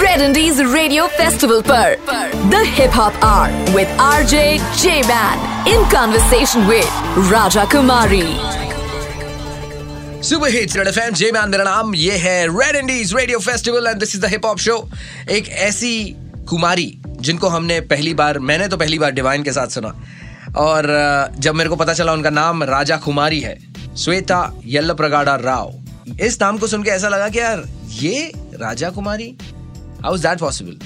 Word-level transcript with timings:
Red 0.00 0.20
Indies 0.20 0.60
Radio 0.70 1.04
Festival 1.18 1.60
पर 1.66 1.96
The 2.50 2.62
Hip 2.76 2.96
Hop 3.00 3.18
Hour 3.22 3.50
with 3.76 3.92
RJ 4.06 4.40
J-Man 4.80 5.44
in 5.72 5.84
conversation 5.92 6.66
with 6.70 6.90
Raja 7.32 7.66
Kumari. 7.74 8.30
Super 10.22 10.50
hits 10.50 10.76
red 10.76 10.88
FM 10.88 11.14
J 11.14 11.30
man 11.32 11.48
मेरा 11.50 11.64
नाम 11.64 11.94
ये 11.94 12.16
है 12.18 12.46
red 12.46 12.76
indies 12.76 13.14
radio 13.16 13.38
festival 13.38 13.86
and 13.86 13.98
this 14.00 14.14
is 14.14 14.22
the 14.22 14.30
hip 14.30 14.46
hop 14.46 14.58
show 14.58 14.76
एक 15.30 15.48
ऐसी 15.68 16.16
कुमारी 16.50 16.88
जिनको 17.20 17.48
हमने 17.48 17.80
पहली 17.92 18.14
बार 18.14 18.38
मैंने 18.38 18.68
तो 18.68 18.76
पहली 18.76 18.98
बार 18.98 19.10
डिवाइन 19.10 19.42
के 19.42 19.52
साथ 19.52 19.66
सुना। 19.66 19.92
और 20.58 20.82
जब 21.38 21.54
मेरे 21.54 21.70
को 21.70 21.76
पता 21.76 21.92
चला 21.92 22.12
उनका 22.12 22.30
नाम 22.30 22.62
राजा 22.62 22.96
कुमारी 22.96 23.40
है 23.40 23.56
श्वेता 23.98 24.40
येल्ल 24.64 24.94
प्रगाडा 24.94 25.34
राव। 25.36 25.72
इस 26.20 26.40
नाम 26.40 26.58
को 26.58 26.66
सुन 26.66 26.82
के 26.82 26.90
ऐसा 26.90 27.08
लगा 27.08 27.28
कि 27.28 27.38
यार 27.38 27.64
ये 27.92 28.32
Raja 28.60 28.90
Kumari? 28.90 29.34
How 30.02 30.14
is 30.14 30.22
that 30.22 30.38
possible 30.38 30.78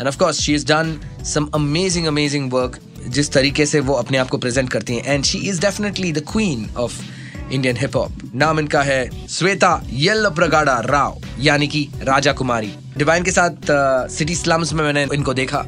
and 0.00 0.08
of 0.08 0.18
course 0.18 0.40
she 0.40 0.54
is 0.54 0.66
done 0.66 0.98
some 1.24 1.48
amazing 1.54 2.06
amazing 2.06 2.52
work 2.52 2.78
जिस 3.08 3.32
तरीके 3.32 3.66
से 3.66 3.80
वो 3.80 3.94
अपने 3.94 4.18
आप 4.18 4.28
को 4.28 4.38
प्रेजेंट 4.38 4.70
करती 4.70 4.94
हैं. 4.94 5.04
And 5.04 5.24
she 5.24 5.38
is 5.48 5.60
definitely 5.60 6.12
the 6.12 6.24
queen 6.32 6.68
of 6.76 7.00
Indian 7.52 7.76
hip 7.76 7.96
hop 7.96 8.22
नाम 8.34 8.58
इनका 8.60 8.82
है 8.82 9.28
श्वेता 9.28 9.80
येल्ल 9.92 10.30
प्रगाडा 10.34 10.78
राव 10.80 11.20
यानी 11.40 11.68
कि 11.68 11.88
राजा 12.02 12.32
कुमारी. 12.32 12.72
डिवाइन 12.96 13.24
के 13.24 13.30
साथ 13.30 13.70
सिटी 14.10 14.34
uh, 14.34 14.40
स्लम्स 14.42 14.72
में 14.72 14.84
मैंने 14.84 15.06
इनको 15.14 15.34
देखा. 15.34 15.64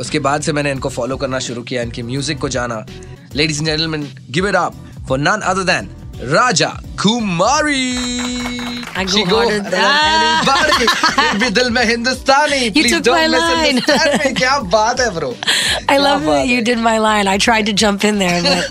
उसके 0.00 0.18
बाद 0.18 0.42
से 0.42 0.52
मैंने 0.52 0.70
इनको 0.72 0.88
फॉलो 0.88 1.16
करना 1.16 1.38
शुरू 1.38 1.62
किया 1.62 1.82
इनके 1.82 2.02
म्यूज़िक 2.02 2.38
को 2.38 2.48
जाना. 2.48 2.84
Ladies 3.34 3.58
and 3.58 3.66
gentleman 3.66 4.08
give 4.30 4.48
it 4.48 4.54
up 4.54 4.74
for 5.08 5.18
none 5.18 5.40
other 5.44 5.62
than 5.64 5.88
Raja 6.32 6.68
Kumari. 6.96 8.84
I 8.96 9.04
go 9.04 9.10
she 9.10 9.24
harder 9.24 9.58
go 9.58 9.70
than 9.70 9.74
anybody. 9.74 10.86
Maybe 11.40 11.70
mein 11.70 11.88
Hindustani. 11.88 12.66
You 12.66 12.72
Please 12.72 12.92
took 12.92 13.04
don't 13.04 13.16
my 13.16 13.26
line. 13.26 13.78
Kya 14.38 14.70
baat 14.70 15.00
hai, 15.00 15.10
bro? 15.18 15.30
I 15.88 15.96
Kya 15.96 16.02
love 16.02 16.22
that 16.24 16.46
you 16.46 16.62
did 16.62 16.78
my 16.78 16.98
line. 16.98 17.26
I 17.26 17.38
tried 17.38 17.66
to 17.66 17.72
jump 17.72 18.04
in 18.04 18.18
there, 18.18 18.42
but 18.42 18.66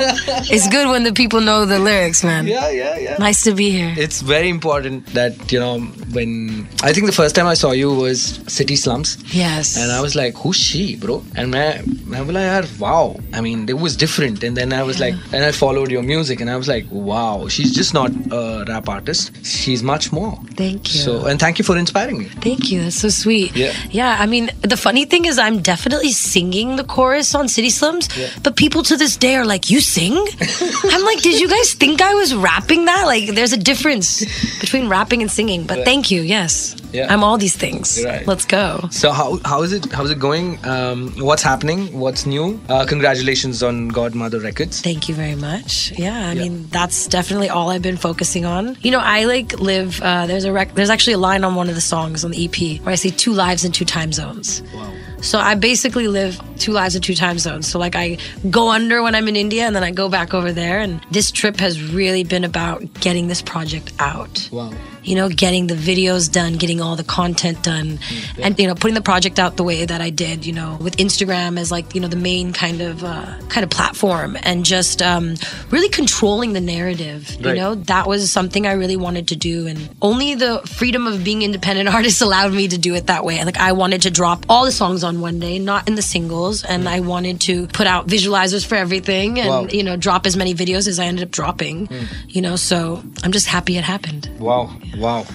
it's 0.50 0.68
good 0.70 0.88
when 0.88 1.04
the 1.04 1.12
people 1.12 1.42
know 1.42 1.66
the 1.66 1.80
lyrics, 1.80 2.24
man. 2.24 2.48
Yeah, 2.48 2.70
yeah, 2.70 2.98
yeah. 2.98 3.18
Nice 3.18 3.44
to 3.44 3.54
be 3.54 3.70
here. 3.70 3.94
It's 3.98 4.22
very 4.22 4.50
important 4.50 5.08
that 5.08 5.52
you 5.52 5.60
know 5.60 5.80
when 6.14 6.68
I 6.82 6.94
think 6.94 7.06
the 7.08 7.18
first 7.22 7.36
time 7.36 7.48
I 7.48 7.56
saw 7.56 7.72
you 7.72 7.94
was 7.94 8.40
City 8.48 8.76
Slums. 8.76 9.18
Yes. 9.34 9.78
And 9.78 9.92
I 9.92 10.00
was 10.02 10.16
like, 10.16 10.36
who's 10.36 10.56
she, 10.56 10.96
bro? 10.96 11.24
And 11.36 11.56
I, 11.56 11.84
I 12.14 12.22
was 12.22 12.34
like, 12.34 12.80
wow. 12.80 13.18
I 13.34 13.42
mean, 13.42 13.68
it 13.68 13.80
was 13.80 13.98
different. 13.98 14.44
And 14.44 14.56
then 14.56 14.72
I 14.72 14.84
was 14.84 15.00
yeah. 15.00 15.08
like, 15.08 15.16
and 15.34 15.44
I 15.44 15.52
followed 15.52 15.92
your 15.92 16.04
music, 16.04 16.40
and 16.40 16.50
I 16.50 16.56
was 16.56 16.68
like, 16.68 16.86
wow, 16.90 17.48
she's 17.48 17.74
just 17.74 17.94
not 17.94 18.13
a 18.32 18.66
rap 18.68 18.88
artist. 18.90 19.32
She's 19.46 19.84
much 19.84 20.12
more. 20.12 20.38
Thank 20.56 20.94
you. 20.94 21.00
So, 21.02 21.26
and 21.26 21.40
thank 21.40 21.60
you 21.60 21.66
for 21.66 21.78
inspiring 21.78 22.18
me. 22.20 22.26
Thank 22.26 22.72
you. 22.72 22.84
That's 22.84 22.98
so 22.98 23.10
sweet. 23.10 23.56
Yeah. 23.56 23.74
Yeah. 23.92 24.18
I 24.20 24.26
mean, 24.26 24.50
the 24.62 24.78
funny 24.78 25.06
thing 25.06 25.26
is, 25.26 25.38
I'm 25.38 25.60
definitely 25.62 26.12
singing 26.12 26.76
the 26.76 26.84
chorus 26.84 27.34
on 27.36 27.48
City 27.48 27.70
Slums, 27.70 28.08
but 28.44 28.56
people 28.56 28.84
to 28.84 28.98
this 28.98 29.18
day 29.18 29.36
are 29.36 29.46
like, 29.46 29.70
"You 29.70 29.80
sing?" 29.82 30.14
I'm 30.84 31.04
like, 31.06 31.22
"Did 31.22 31.40
you 31.40 31.48
guys 31.50 31.74
think 31.74 32.02
I 32.02 32.14
was 32.14 32.34
rapping 32.36 32.86
that?" 32.86 33.04
Like, 33.06 33.36
there's 33.36 33.54
a 33.54 33.58
difference 33.58 34.24
between 34.60 34.88
rapping 34.90 35.22
and 35.22 35.32
singing. 35.32 35.64
But 35.66 35.78
Right. 35.78 35.86
thank 35.86 36.12
you. 36.12 36.22
Yes. 36.22 36.76
Yeah. 36.94 37.12
I'm 37.12 37.24
all 37.24 37.38
these 37.38 37.56
things. 37.56 38.02
Right. 38.06 38.26
Let's 38.28 38.46
go. 38.46 38.88
So 38.92 39.12
how 39.12 39.40
how 39.46 39.64
is 39.64 39.74
it 39.74 39.92
how's 39.92 40.12
it 40.12 40.20
going? 40.20 40.64
Um, 40.66 41.12
what's 41.18 41.42
happening? 41.44 41.98
What's 42.00 42.26
new? 42.26 42.60
Uh, 42.70 42.86
congratulations 42.86 43.64
on 43.64 43.88
Godmother 43.90 44.40
Records. 44.40 44.82
Thank 44.82 45.10
you 45.10 45.16
very 45.16 45.36
much. 45.36 45.92
Yeah, 45.98 46.30
I 46.30 46.34
Yeah. 46.34 46.44
mean 46.44 46.68
that's 46.70 47.08
definitely 47.08 47.50
all 47.50 47.70
I've 47.72 47.82
been 47.82 47.98
focusing 47.98 48.46
on. 48.46 48.78
You 48.82 48.92
know, 48.92 49.00
I 49.00 49.26
like 49.26 49.60
live. 49.60 50.00
Uh, 50.02 50.28
there's 50.28 50.46
a 50.46 50.52
rec- 50.54 50.76
there's 50.76 50.90
actually 50.92 51.14
a 51.14 51.18
line 51.30 51.44
on 51.44 51.56
one 51.56 51.68
of 51.70 51.76
the 51.76 51.82
songs 51.82 52.24
on 52.24 52.32
the 52.32 52.46
EP 52.46 52.80
where 52.84 52.94
I 52.94 52.96
say 52.96 53.10
two 53.10 53.34
lives 53.34 53.66
in 53.66 53.72
two 53.72 53.86
time 53.86 54.12
zones. 54.14 54.62
Wow. 54.76 54.92
So 55.22 55.40
I 55.40 55.56
basically 55.56 56.08
live 56.10 56.40
two 56.60 56.74
lives 56.74 56.96
in 56.98 57.02
two 57.02 57.16
time 57.16 57.40
zones. 57.40 57.66
So 57.68 57.80
like 57.80 57.96
I 57.96 58.18
go 58.50 58.70
under 58.70 59.02
when 59.02 59.16
I'm 59.16 59.28
in 59.30 59.36
India 59.38 59.64
and 59.66 59.74
then 59.76 59.84
I 59.84 59.92
go 59.92 60.10
back 60.10 60.34
over 60.34 60.52
there. 60.52 60.80
And 60.80 61.00
this 61.12 61.32
trip 61.32 61.58
has 61.62 61.82
really 61.82 62.24
been 62.26 62.44
about 62.44 62.84
getting 63.00 63.30
this 63.30 63.42
project 63.42 63.94
out. 64.00 64.50
Wow. 64.52 64.72
You 65.04 65.16
know, 65.16 65.30
getting 65.30 65.68
the 65.68 65.76
videos 65.76 66.32
done, 66.32 66.54
getting 66.56 66.82
all 66.82 66.96
the 66.96 67.04
content 67.04 67.64
done, 67.64 68.00
and 68.42 68.58
you 68.60 68.68
know, 68.68 68.76
putting 68.76 68.96
the 68.96 69.02
project 69.02 69.40
out 69.40 69.58
the 69.58 69.64
way 69.64 69.86
that 69.86 70.02
I 70.02 70.10
did. 70.10 70.46
You 70.46 70.54
know, 70.54 70.78
with 70.82 70.98
Instagram 70.98 71.60
as 71.60 71.72
like 71.72 71.94
you 71.96 72.02
know 72.02 72.08
the 72.08 72.16
main 72.16 72.54
kind 72.54 72.82
of 72.82 73.04
uh, 73.04 73.26
kind 73.50 73.64
of 73.64 73.70
platform, 73.70 74.38
and 74.44 74.66
just 74.66 75.02
um, 75.02 75.36
really 75.70 75.90
controlling 75.90 76.54
the 76.54 76.62
narrative. 76.62 77.36
You 77.40 77.54
know, 77.56 77.76
that 77.76 78.08
was 78.08 78.32
something 78.32 78.66
I 78.68 78.74
really 78.74 78.96
wanted 78.98 79.28
to 79.30 79.36
do, 79.36 79.68
and 79.68 79.90
only 80.02 80.36
the 80.36 80.60
freedom 80.78 81.08
of 81.08 81.24
being 81.24 81.42
independent 81.42 81.90
artist 81.94 82.22
allowed 82.22 82.54
me 82.54 82.68
to 82.68 82.78
do 82.78 82.96
it 82.96 83.08
that 83.08 83.24
way. 83.26 83.44
Like 83.44 83.58
I 83.58 83.74
wanted 83.74 84.04
to 84.04 84.12
drop 84.12 84.46
all 84.50 84.66
the 84.66 84.72
songs 84.72 85.04
on 85.04 85.22
one 85.22 85.40
day, 85.40 85.60
not 85.60 85.88
in 85.88 85.96
the 85.96 86.02
singles, 86.02 86.64
and 86.64 86.88
I 86.88 87.00
wanted 87.02 87.42
to 87.42 87.68
put 87.68 87.88
out 87.88 88.08
visualizers 88.08 88.66
for 88.66 88.76
everything, 88.76 89.40
and 89.40 89.50
Wow. 89.50 89.68
you 89.70 89.84
know, 89.84 89.96
drop 89.98 90.26
as 90.26 90.36
many 90.38 90.54
videos 90.56 90.88
as 90.88 90.98
I 91.00 91.06
ended 91.06 91.24
up 91.26 91.32
dropping. 91.32 91.90
You 92.30 92.42
know, 92.42 92.56
so 92.56 93.04
I'm 93.24 93.32
just 93.32 93.48
happy 93.48 93.78
it 93.78 93.84
happened. 93.84 94.30
Wow, 94.40 94.76
wow. 94.98 95.26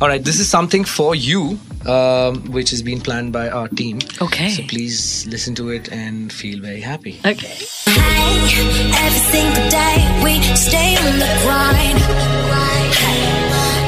All 0.00 0.08
right, 0.08 0.22
this 0.22 0.38
is 0.40 0.48
something 0.48 0.84
for 0.84 1.14
you, 1.14 1.58
um, 1.86 2.50
which 2.52 2.70
has 2.70 2.82
been 2.82 3.00
planned 3.00 3.32
by 3.32 3.48
our 3.48 3.68
team. 3.68 3.98
Okay. 4.20 4.50
So 4.50 4.62
please 4.64 5.26
listen 5.26 5.54
to 5.56 5.70
it 5.70 5.90
and 5.92 6.32
feel 6.32 6.60
very 6.60 6.80
happy. 6.80 7.20
Okay. 7.24 7.56
Every 7.86 9.22
single 9.32 9.68
day 9.70 9.96
we 10.24 10.40
stay 10.56 10.96
on 10.96 11.18
the 11.18 11.30
grind. 11.42 11.98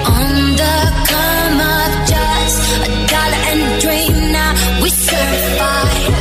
On 0.06 0.56
the 0.60 0.76
come 1.10 1.60
up, 1.60 1.93
just 2.09 2.60
a 2.82 2.91
dollar 3.10 3.43
and 3.50 3.60
a 3.66 3.81
dream. 3.81 4.32
Now 4.32 4.53
we 4.82 4.88
certified. 4.91 6.12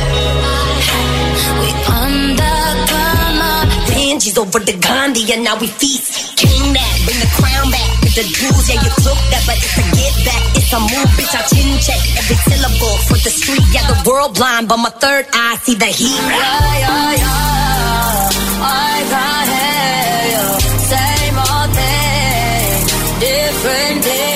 We 1.60 1.68
on 1.90 2.14
the 2.36 2.54
come 2.90 3.40
up. 3.42 3.68
Benji's 3.88 4.36
over 4.38 4.60
the 4.60 4.76
Gandhi 4.78 5.32
and 5.32 5.42
now 5.44 5.56
we 5.58 5.66
feast. 5.66 6.36
King 6.36 6.72
that, 6.74 6.89
bring 7.06 7.20
the 7.20 7.30
crown 7.38 7.66
back 7.70 7.90
with 8.02 8.14
the 8.14 8.24
jewels. 8.24 8.66
Yeah, 8.68 8.80
you 8.82 8.90
took 9.04 9.20
that, 9.32 9.42
but 9.46 9.56
it's 9.56 9.78
a 9.78 9.84
get 9.96 10.14
back. 10.26 10.42
It's 10.58 10.72
a 10.72 10.80
move, 10.80 11.10
bitch. 11.16 11.34
I 11.34 11.42
chin 11.50 11.68
check 11.80 12.00
every 12.18 12.38
syllable 12.48 12.96
for 13.08 13.18
the 13.20 13.32
street. 13.32 13.66
Yeah, 13.72 13.86
the 13.88 13.98
world 14.08 14.34
blind, 14.34 14.68
but 14.68 14.78
my 14.78 14.90
third 14.90 15.26
eye 15.32 15.56
see 15.62 15.74
the 15.74 15.86
heat. 15.86 16.20
Yeah, 16.20 16.84
yeah, 16.84 17.20
yeah. 17.22 17.60
I 18.60 19.38
hear 19.50 20.22
you. 20.34 20.44
Same 20.90 21.38
old 21.38 21.70
thing, 21.76 22.84
different 23.20 24.04
day. 24.04 24.30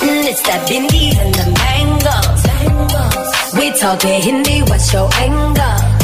Mm, 0.00 0.24
it's 0.30 0.42
that 0.42 0.68
Bindi 0.68 1.10
and 1.18 1.34
the 1.34 1.46
mangoes. 1.58 2.42
We 3.58 3.70
talking 3.78 4.22
Hindi, 4.22 4.62
what's 4.62 4.92
your 4.92 5.08
angle? 5.14 5.97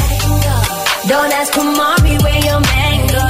Don't 1.07 1.31
ask 1.33 1.53
Kumari 1.53 2.15
where 2.23 2.41
your 2.49 2.59
mango. 2.71 3.23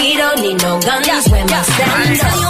We 0.00 0.16
don't 0.16 0.40
need 0.40 0.62
no 0.62 0.80
guns 0.80 1.28
when 1.30 1.46
my 1.46 1.62
stand 1.62 2.18
Tell 2.18 2.45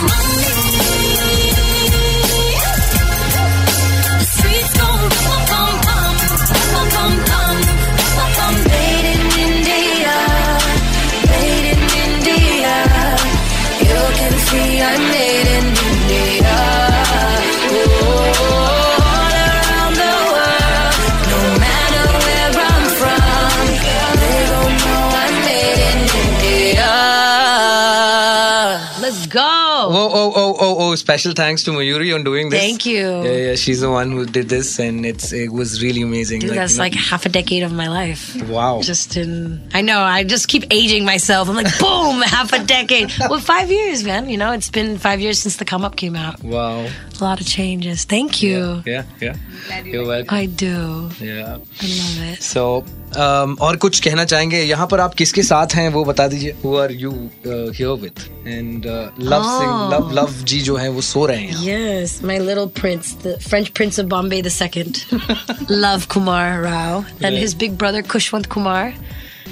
Oh, 29.99 30.11
oh, 30.13 30.33
oh, 30.37 30.57
oh, 30.61 30.77
oh! 30.79 30.95
Special 30.95 31.33
thanks 31.33 31.63
to 31.65 31.71
Mayuri 31.71 32.15
on 32.15 32.23
doing 32.23 32.51
this. 32.51 32.61
Thank 32.61 32.85
you. 32.85 33.23
Yeah, 33.25 33.31
yeah, 33.49 33.55
she's 33.55 33.81
the 33.81 33.91
one 33.91 34.13
who 34.13 34.27
did 34.27 34.49
this, 34.51 34.79
and 34.79 35.07
it's 35.07 35.33
it 35.33 35.51
was 35.51 35.83
really 35.83 36.03
amazing. 36.03 36.41
Dude, 36.41 36.51
that's 36.51 36.73
you 36.73 36.79
know- 36.79 36.85
like 36.85 36.95
half 36.95 37.25
a 37.25 37.31
decade 37.31 37.63
of 37.63 37.73
my 37.73 37.89
life. 37.89 38.37
wow. 38.45 38.83
Just 38.83 39.17
in, 39.17 39.67
I 39.73 39.81
know, 39.81 40.01
I 40.01 40.23
just 40.25 40.49
keep 40.49 40.65
aging 40.71 41.07
myself. 41.07 41.49
I'm 41.49 41.57
like, 41.57 41.79
boom, 41.81 42.21
half 42.21 42.53
a 42.53 42.63
decade. 42.63 43.11
Well, 43.31 43.41
five 43.41 43.71
years, 43.71 44.05
man. 44.05 44.29
You 44.29 44.37
know, 44.37 44.53
it's 44.53 44.69
been 44.71 44.99
five 44.99 45.21
years 45.21 45.39
since 45.39 45.57
the 45.57 45.65
come 45.65 45.83
up 45.85 45.97
came 45.97 46.15
out. 46.15 46.43
wow. 46.43 46.87
A 47.19 47.25
lot 47.25 47.41
of 47.41 47.47
changes. 47.47 48.05
Thank 48.05 48.43
you. 48.43 48.83
Yeah, 48.85 49.05
yeah. 49.23 49.37
You're 49.83 50.07
welcome. 50.07 50.37
I 50.37 50.45
do. 50.45 51.09
Yeah. 51.19 51.57
I 51.81 51.87
love 52.03 52.19
it. 52.37 52.43
So, 52.43 52.85
um, 53.07 53.59
और 53.61 53.77
कुछ 53.77 54.01
कहना 54.01 54.25
चाहेंगे? 54.25 54.63
यहाँ 54.63 54.87
पर 54.87 55.01
आप 55.01 55.15
किसके 55.15 55.43
साथ 55.43 55.75
हैं 55.75 55.89
वो 55.89 56.05
बता 56.05 56.27
दीजिए। 56.29 56.55
Who 56.65 56.77
are 56.77 56.93
you 56.93 57.11
here 57.47 57.89
with 57.89 58.21
and 58.49 58.87
Luv 59.21 59.43
Singh 59.43 59.89
Luv 59.93 60.11
Luv 60.15 60.33
ji 60.45 60.61
जो 60.61 60.77
हैं 60.77 60.89
वो 60.89 61.01
सो 61.01 61.27
रहे 61.27 61.43
हैं 61.43 61.65
yes 61.67 62.21
my 62.25 62.39
little 62.39 62.67
prince 62.81 63.15
the 63.25 63.37
French 63.49 63.69
prince 63.69 64.01
of 64.01 64.07
Bombay 64.07 64.43
the 64.43 64.49
second 64.49 64.97
Luv 65.71 66.03
Kumar 66.13 66.61
Rao 66.63 67.05
and 67.23 67.39
his 67.39 67.55
big 67.55 67.77
brother 67.79 68.03
Khushwant 68.03 68.47
Kumar 68.47 68.93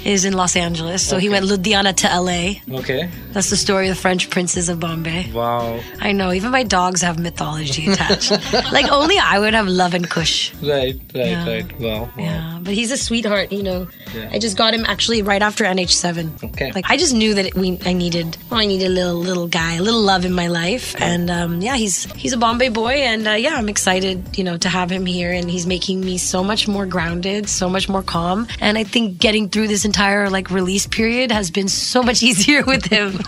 is 0.03 0.25
in 0.25 0.33
Los 0.33 0.55
Angeles. 0.55 1.05
So 1.07 1.17
he 1.17 1.29
went 1.29 1.45
Ludhiana 1.45 1.95
to 1.97 2.07
LA. 2.07 2.77
Okay. 2.79 3.09
That's 3.31 3.49
the 3.49 3.57
story 3.57 3.87
of 3.89 3.95
the 3.95 4.01
French 4.01 4.29
princes 4.29 4.69
of 4.69 4.79
Bombay. 4.79 5.31
Wow. 5.31 5.79
I 5.99 6.11
know, 6.11 6.31
even 6.31 6.51
my 6.51 6.63
dogs 6.63 7.01
have 7.01 7.19
mythology 7.19 7.91
attached. 7.91 8.31
like 8.71 8.91
only 8.91 9.17
I 9.17 9.39
would 9.39 9.53
have 9.53 9.67
love 9.67 9.93
and 9.93 10.09
kush. 10.09 10.53
Right, 10.55 10.99
right, 11.13 11.27
Yeah. 11.27 11.47
right. 11.47 11.79
Wow. 11.79 12.01
wow. 12.03 12.09
Yeah, 12.17 12.59
but 12.61 12.73
he's 12.73 12.91
a 12.91 12.97
sweetheart, 12.97 13.51
you 13.51 13.63
know. 13.63 13.87
Yeah. 14.13 14.29
I 14.31 14.39
just 14.39 14.57
got 14.57 14.73
him 14.73 14.85
actually 14.87 15.21
right 15.21 15.41
after 15.41 15.63
NH7. 15.65 16.43
Okay. 16.51 16.71
Like 16.71 16.85
I 16.89 16.97
just 16.97 17.13
knew 17.13 17.33
that 17.35 17.53
we 17.55 17.77
I 17.85 17.93
needed 17.93 18.37
well, 18.49 18.59
I 18.59 18.65
needed 18.65 18.87
a 18.87 18.89
little 18.89 19.15
little 19.19 19.47
guy, 19.47 19.75
a 19.75 19.81
little 19.81 20.01
love 20.01 20.25
in 20.25 20.33
my 20.33 20.47
life, 20.47 20.95
and 21.01 21.29
um, 21.29 21.61
yeah, 21.61 21.75
he's 21.75 22.05
he's 22.13 22.33
a 22.33 22.37
Bombay 22.37 22.69
boy, 22.69 22.93
and 22.93 23.27
uh, 23.27 23.31
yeah, 23.31 23.55
I'm 23.55 23.69
excited, 23.69 24.37
you 24.37 24.43
know, 24.43 24.57
to 24.57 24.69
have 24.69 24.89
him 24.91 25.05
here, 25.05 25.31
and 25.31 25.49
he's 25.49 25.65
making 25.67 26.01
me 26.01 26.17
so 26.17 26.43
much 26.43 26.67
more 26.67 26.85
grounded, 26.85 27.47
so 27.49 27.69
much 27.69 27.87
more 27.89 28.01
calm, 28.03 28.47
and 28.59 28.77
I 28.77 28.83
think 28.83 29.19
getting 29.19 29.49
through 29.49 29.67
this 29.67 29.84
entire 29.85 30.29
like 30.29 30.49
release 30.51 30.87
period 30.87 31.31
has 31.31 31.51
been 31.51 31.67
so 31.67 32.03
much 32.03 32.23
easier 32.23 32.63
with 32.63 32.85
him. 32.85 33.19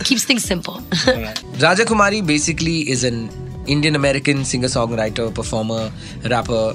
Keeps 0.00 0.24
things 0.24 0.44
simple. 0.44 0.80
Right. 1.06 1.42
Raja 1.60 1.84
Kumari 1.84 2.26
basically 2.26 2.78
is 2.90 3.04
an 3.04 3.28
Indian 3.66 3.96
American 3.96 4.44
singer 4.44 4.68
songwriter, 4.68 5.28
performer, 5.34 5.90
rapper. 6.24 6.74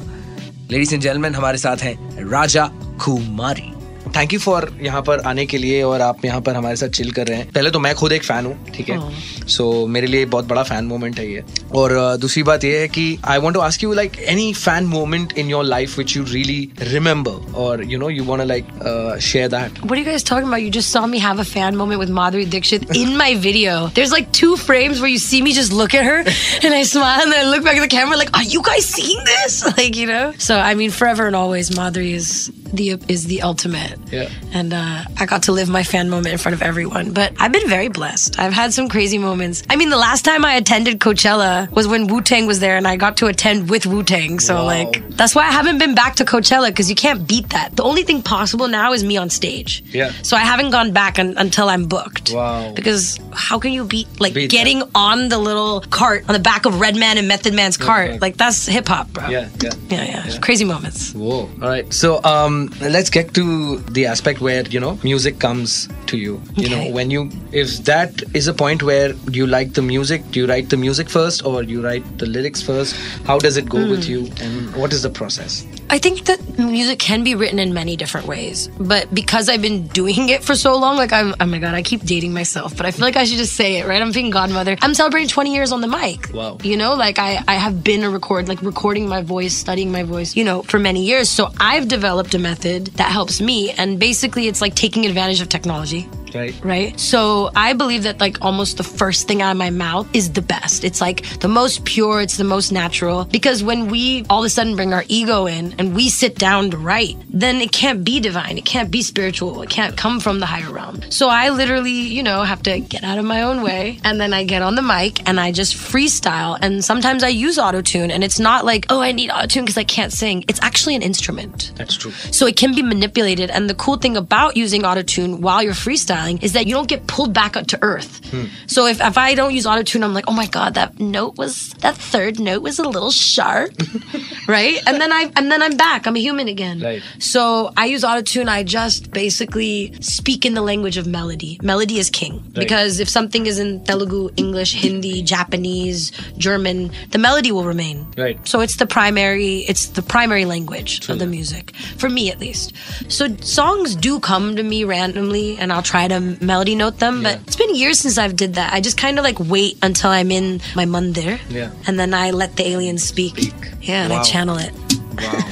Ladies 0.69 0.93
and 0.93 1.01
gentlemen, 1.01 1.35
हमारे 1.35 1.57
साथ 1.57 1.83
हैं 1.83 2.29
Raja 2.29 2.65
Kumari 3.05 3.71
thank 4.15 4.33
you 4.33 4.39
for 4.39 4.69
यहाँ 4.81 5.01
पर 5.07 5.19
आने 5.27 5.45
के 5.45 5.57
लिए 5.57 5.81
और 5.83 6.01
आप 6.01 6.25
यहाँ 6.25 6.41
पर 6.41 6.55
हमारे 6.55 6.75
साथ 6.75 6.89
चिल 6.97 7.11
कर 7.11 7.27
रहे 7.27 7.37
हैं 7.37 7.51
पहले 7.51 7.71
तो 7.71 7.79
मैं 7.79 7.93
खुद 7.95 8.11
एक 8.11 8.23
फ़ैन 8.23 8.45
हूँ 8.45 8.71
ठीक 8.75 8.89
है 8.89 8.99
सो 9.47 9.71
so, 9.71 9.87
मेरे 9.89 10.07
लिए 10.07 10.25
बहुत 10.25 10.45
बड़ा 10.47 10.63
फ़ैन 10.63 10.85
मोमेंट 10.85 11.19
है 11.19 11.31
ये 11.31 11.43
और 11.74 11.90
uh, 11.98 12.20
दूसरी 12.20 12.42
बात 12.42 12.64
ये 12.64 12.78
है 12.80 12.88
कि 12.88 13.06
आई 13.28 13.38
want 13.38 13.54
to 13.54 13.60
ask 13.60 13.82
you 13.82 13.92
like 13.92 14.18
any 14.28 14.52
fan 14.54 14.84
moment 14.86 15.32
in 15.38 15.50
your 15.50 15.64
life 15.64 15.96
which 15.98 16.16
you 16.16 16.24
really 16.28 16.68
remember 16.92 17.52
और 17.62 17.84
you 17.92 17.98
know 17.98 18.10
you 18.10 18.24
want 18.24 18.42
like 18.48 19.18
share 19.22 19.48
that 19.48 19.82
What 19.84 19.92
are 19.94 20.02
you 20.02 20.06
guys 20.10 20.24
talking 20.28 20.48
about? 20.50 20.62
You 20.64 20.70
just 20.76 20.94
saw 20.96 21.06
me 21.14 21.18
have 21.24 21.40
a 21.44 21.44
fan 21.44 21.76
moment 21.80 22.02
with 22.02 22.12
Madhuri 22.18 22.46
Dixit 22.54 22.84
in 23.00 23.16
my 23.22 23.28
video. 23.46 23.74
There's 23.98 24.14
like 24.16 24.30
two 24.38 24.56
frames 24.56 25.00
where 25.04 25.12
you 25.14 25.20
see 25.24 25.40
me 25.46 25.52
just 25.58 25.74
look 25.80 25.96
at 26.00 26.06
her 26.10 26.18
and 26.20 26.78
I 26.78 26.82
smile 26.92 27.24
and 27.24 27.34
then 27.34 27.46
I 27.46 27.50
look 27.50 27.64
back 27.64 27.80
at 27.80 27.86
the 27.86 27.90
camera 27.96 28.16
like, 28.22 28.32
are 28.40 28.44
you 28.54 28.62
guys 28.62 28.90
seeing 28.96 29.24
this? 29.32 29.58
Like, 29.76 29.96
you 29.96 30.06
know? 30.06 30.32
So, 30.38 30.58
I 30.70 30.74
mean, 30.74 30.90
forever 30.90 31.26
and 31.26 31.36
always, 31.36 31.70
Madhuri 31.70 32.12
is 32.20 32.30
the 32.72 32.86
is 33.08 33.26
the 33.26 33.42
ultimate. 33.42 33.98
Yeah. 34.12 34.28
And 34.52 34.74
uh, 34.74 35.04
I 35.18 35.26
got 35.26 35.44
to 35.44 35.52
live 35.52 35.68
my 35.68 35.82
fan 35.82 36.10
moment 36.10 36.32
in 36.32 36.38
front 36.38 36.54
of 36.54 36.62
everyone. 36.62 37.12
But 37.12 37.32
I've 37.38 37.52
been 37.52 37.68
very 37.68 37.88
blessed. 37.88 38.38
I've 38.38 38.52
had 38.52 38.74
some 38.74 38.88
crazy 38.88 39.18
moments. 39.18 39.62
I 39.70 39.76
mean, 39.76 39.90
the 39.90 39.98
last 39.98 40.24
time 40.24 40.44
I 40.44 40.54
attended 40.54 41.00
Coachella 41.00 41.57
was 41.71 41.87
when 41.87 42.07
Wu 42.07 42.21
Tang 42.21 42.45
was 42.47 42.59
there 42.59 42.77
and 42.77 42.87
I 42.87 42.95
got 42.95 43.17
to 43.17 43.27
attend 43.27 43.69
with 43.69 43.85
Wu 43.85 44.03
Tang. 44.03 44.39
So, 44.39 44.55
Wow. 44.55 44.65
like, 44.65 44.93
that's 45.17 45.33
why 45.35 45.43
I 45.47 45.51
haven't 45.51 45.77
been 45.79 45.95
back 45.95 46.15
to 46.17 46.25
Coachella 46.25 46.67
because 46.69 46.89
you 46.89 46.95
can't 46.95 47.27
beat 47.27 47.49
that. 47.49 47.75
The 47.75 47.83
only 47.83 48.03
thing 48.03 48.21
possible 48.21 48.67
now 48.67 48.93
is 48.93 49.03
me 49.03 49.17
on 49.17 49.29
stage. 49.29 49.83
Yeah. 49.91 50.11
So 50.23 50.35
I 50.37 50.41
haven't 50.41 50.71
gone 50.71 50.91
back 50.91 51.19
un- 51.19 51.35
until 51.37 51.69
I'm 51.69 51.85
booked. 51.87 52.31
Wow. 52.33 52.73
Because 52.73 53.19
how 53.33 53.59
can 53.59 53.71
you 53.73 53.83
beat 53.85 54.07
like 54.19 54.33
Beat 54.33 54.49
getting 54.51 54.83
on 54.95 55.29
the 55.29 55.37
little 55.37 55.81
cart 55.89 56.23
on 56.27 56.33
the 56.33 56.39
back 56.51 56.65
of 56.65 56.79
Redman 56.79 57.17
and 57.17 57.27
Method 57.27 57.53
Man's 57.53 57.77
cart? 57.77 58.09
right. 58.11 58.21
Like 58.21 58.37
that's 58.37 58.65
hip 58.65 58.87
hop, 58.87 59.07
bro. 59.13 59.27
yeah 59.29 59.47
yeah 59.61 59.71
Yeah, 59.89 60.03
yeah. 60.27 60.37
Crazy 60.39 60.65
moments. 60.65 61.13
Whoa. 61.13 61.49
All 61.61 61.69
right. 61.75 61.91
So 61.93 62.21
um, 62.23 62.69
let's 62.81 63.09
get 63.09 63.33
to 63.35 63.77
the 63.95 64.05
aspect 64.05 64.41
where 64.41 64.63
you 64.67 64.79
know 64.79 64.97
music 65.03 65.39
comes 65.39 65.87
to 66.07 66.17
you. 66.17 66.41
You 66.55 66.69
know 66.69 66.83
when 66.91 67.11
you 67.11 67.29
if 67.51 67.83
that 67.85 68.23
is 68.33 68.47
a 68.47 68.53
point 68.53 68.83
where 68.83 69.13
you 69.31 69.47
like 69.47 69.73
the 69.73 69.81
music, 69.81 70.21
do 70.31 70.39
you 70.41 70.47
write 70.47 70.69
the 70.69 70.77
music 70.77 71.09
first 71.09 71.41
or 71.55 71.63
you 71.63 71.81
write 71.81 72.03
the 72.17 72.25
lyrics 72.25 72.61
first? 72.61 72.95
How 73.25 73.39
does 73.39 73.57
it 73.57 73.67
go 73.69 73.77
with 73.89 74.05
Hmm. 74.05 74.11
you, 74.11 74.19
and 74.41 74.75
what 74.75 74.93
is 74.93 75.01
the 75.03 75.09
process? 75.09 75.65
I 75.91 75.97
think 75.97 76.25
that 76.25 76.39
music 76.59 76.99
can 76.99 77.23
be 77.23 77.33
written 77.33 77.57
in 77.57 77.73
many 77.73 77.95
different 77.97 78.27
ways, 78.27 78.69
but 78.79 79.11
because 79.13 79.49
I've 79.49 79.61
been 79.61 79.87
doing 79.87 80.29
it 80.29 80.43
for 80.43 80.55
so 80.55 80.75
long, 80.77 80.97
like 80.97 81.11
I'm, 81.11 81.33
oh 81.39 81.45
my 81.47 81.57
god, 81.57 81.73
I 81.73 81.81
keep 81.81 82.01
dating 82.03 82.31
myself, 82.33 82.77
but 82.77 82.85
I 82.85 82.91
feel 82.91 83.05
like 83.05 83.15
I 83.15 83.23
should 83.23 83.37
just 83.39 83.55
say 83.55 83.77
it, 83.79 83.87
right? 83.87 83.99
I'm 84.01 84.11
being 84.11 84.29
godmother. 84.29 84.77
I'm 84.83 84.93
celebrating 84.93 85.27
20 85.29 85.51
years 85.53 85.71
on 85.71 85.81
the 85.81 85.87
mic. 85.87 86.29
Wow. 86.33 86.59
You 86.61 86.77
know, 86.77 86.93
like 86.93 87.17
I, 87.17 87.43
I 87.47 87.55
have 87.55 87.83
been 87.83 88.03
a 88.03 88.09
record, 88.09 88.47
like 88.47 88.61
recording 88.61 89.07
my 89.09 89.23
voice, 89.23 89.53
studying 89.55 89.91
my 89.91 90.03
voice, 90.03 90.35
you 90.35 90.43
know, 90.43 90.61
for 90.63 90.77
many 90.77 91.03
years. 91.03 91.27
So 91.27 91.51
I've 91.59 91.87
developed 91.87 92.35
a 92.35 92.39
method 92.39 92.87
that 92.99 93.11
helps 93.11 93.41
me, 93.41 93.71
and 93.71 93.97
basically, 93.99 94.47
it's 94.47 94.61
like 94.61 94.75
taking 94.75 95.07
advantage 95.07 95.41
of 95.41 95.49
technology 95.49 96.07
Right. 96.33 96.55
right? 96.63 96.99
So 96.99 97.49
I 97.55 97.73
believe 97.73 98.03
that 98.03 98.19
like 98.19 98.37
almost 98.41 98.77
the 98.77 98.83
first 98.83 99.27
thing 99.27 99.41
out 99.41 99.51
of 99.51 99.57
my 99.57 99.69
mouth 99.69 100.07
is 100.15 100.31
the 100.31 100.41
best. 100.41 100.83
It's 100.83 101.01
like 101.01 101.23
the 101.39 101.47
most 101.47 101.85
pure, 101.85 102.21
it's 102.21 102.37
the 102.37 102.43
most 102.43 102.71
natural. 102.71 103.25
Because 103.25 103.63
when 103.63 103.87
we 103.87 104.25
all 104.29 104.41
of 104.41 104.45
a 104.45 104.49
sudden 104.49 104.75
bring 104.75 104.93
our 104.93 105.03
ego 105.07 105.47
in 105.47 105.73
and 105.79 105.95
we 105.95 106.09
sit 106.09 106.35
down 106.35 106.71
to 106.71 106.77
write, 106.77 107.17
then 107.29 107.57
it 107.61 107.71
can't 107.71 108.03
be 108.03 108.19
divine, 108.19 108.57
it 108.57 108.65
can't 108.65 108.91
be 108.91 109.01
spiritual, 109.01 109.61
it 109.61 109.69
can't 109.69 109.97
come 109.97 110.19
from 110.19 110.39
the 110.39 110.45
higher 110.45 110.71
realm. 110.71 111.01
So 111.09 111.29
I 111.29 111.49
literally, 111.49 111.91
you 111.91 112.23
know, 112.23 112.43
have 112.43 112.63
to 112.63 112.79
get 112.79 113.03
out 113.03 113.17
of 113.17 113.25
my 113.25 113.41
own 113.41 113.61
way 113.61 113.99
and 114.03 114.19
then 114.19 114.33
I 114.33 114.43
get 114.43 114.61
on 114.61 114.75
the 114.75 114.81
mic 114.81 115.27
and 115.27 115.39
I 115.39 115.51
just 115.51 115.75
freestyle. 115.75 116.57
And 116.61 116.83
sometimes 116.83 117.23
I 117.23 117.29
use 117.29 117.57
autotune 117.57 118.11
and 118.11 118.23
it's 118.23 118.39
not 118.39 118.65
like, 118.65 118.85
oh, 118.89 119.01
I 119.01 119.11
need 119.11 119.29
autotune 119.29 119.61
because 119.61 119.77
I 119.77 119.83
can't 119.83 120.13
sing. 120.13 120.45
It's 120.47 120.61
actually 120.61 120.95
an 120.95 121.01
instrument. 121.01 121.71
That's 121.75 121.95
true. 121.95 122.11
So 122.11 122.45
it 122.45 122.55
can 122.55 122.75
be 122.75 122.81
manipulated. 122.81 123.49
And 123.49 123.69
the 123.69 123.75
cool 123.75 123.97
thing 123.97 124.17
about 124.17 124.57
using 124.57 124.83
autotune 124.83 125.39
while 125.39 125.63
you're 125.63 125.73
freestyling 125.73 126.18
is 126.41 126.53
that 126.53 126.67
you 126.67 126.73
don't 126.73 126.87
get 126.87 127.07
pulled 127.07 127.33
back 127.33 127.55
up 127.55 127.67
to 127.67 127.79
earth. 127.81 128.21
So 128.67 128.85
if, 128.85 129.01
if 129.01 129.17
I 129.17 129.35
don't 129.35 129.53
use 129.53 129.65
autotune, 129.65 130.03
I'm 130.03 130.13
like, 130.13 130.25
oh 130.27 130.33
my 130.33 130.47
God, 130.47 130.75
that 130.75 130.99
note 130.99 131.37
was, 131.37 131.69
that 131.79 131.95
third 131.95 132.39
note 132.39 132.61
was 132.61 132.79
a 132.79 132.83
little 132.83 133.11
sharp. 133.11 133.71
right? 134.47 134.81
And 134.85 135.01
then 135.01 135.11
I, 135.11 135.31
and 135.35 135.51
then 135.51 135.61
I'm 135.61 135.77
back. 135.77 136.07
I'm 136.07 136.15
a 136.15 136.19
human 136.19 136.47
again. 136.47 136.79
Right. 136.79 137.01
So 137.19 137.71
I 137.75 137.85
use 137.85 138.03
autotune. 138.03 138.47
I 138.47 138.63
just 138.63 139.11
basically 139.11 139.93
speak 140.01 140.45
in 140.45 140.53
the 140.53 140.61
language 140.61 140.97
of 140.97 141.07
melody. 141.07 141.59
Melody 141.61 141.99
is 141.99 142.09
king. 142.09 142.43
Because 142.53 142.99
if 142.99 143.09
something 143.09 143.45
is 143.45 143.59
in 143.59 143.83
Telugu, 143.85 144.29
English, 144.37 144.73
Hindi, 144.73 145.21
Japanese, 145.23 146.11
German, 146.37 146.91
the 147.11 147.17
melody 147.17 147.51
will 147.51 147.65
remain. 147.65 148.05
Right. 148.17 148.45
So 148.47 148.59
it's 148.59 148.75
the 148.75 148.85
primary 148.85 149.59
it's 149.69 149.87
the 149.87 150.01
primary 150.01 150.45
language 150.45 151.07
of 151.09 151.19
the 151.19 151.25
music 151.25 151.75
for 151.97 152.09
me 152.09 152.31
at 152.31 152.39
least. 152.39 152.73
So 153.07 153.35
songs 153.37 153.95
do 153.95 154.19
come 154.19 154.55
to 154.55 154.63
me 154.63 154.83
randomly 154.83 155.57
and 155.57 155.71
I'll 155.71 155.83
try 155.83 156.07
to 156.09 156.43
melody 156.43 156.75
note 156.75 156.99
them, 156.99 157.23
but 157.23 157.39
it's 157.47 157.55
been 157.55 157.73
years 157.75 157.99
since 157.99 158.17
I've 158.17 158.35
did 158.35 158.55
that. 158.55 158.73
I 158.73 158.81
just 158.81 158.97
kind 158.97 159.17
of 159.19 159.23
like 159.23 159.39
wait 159.39 159.77
until 159.81 160.09
I'm 160.09 160.31
in 160.31 160.61
my 160.75 160.85
mandir 160.85 161.39
Yeah. 161.49 161.71
and 161.87 161.99
then 161.99 162.13
I 162.13 162.31
let 162.31 162.55
the 162.55 162.67
aliens 162.67 163.03
speak. 163.03 163.37
Speak. 163.39 163.53
Yeah, 163.81 164.03
and 164.03 164.13
I 164.13 164.21
channel 164.23 164.57
it. 164.57 164.71
Wow 165.17 165.43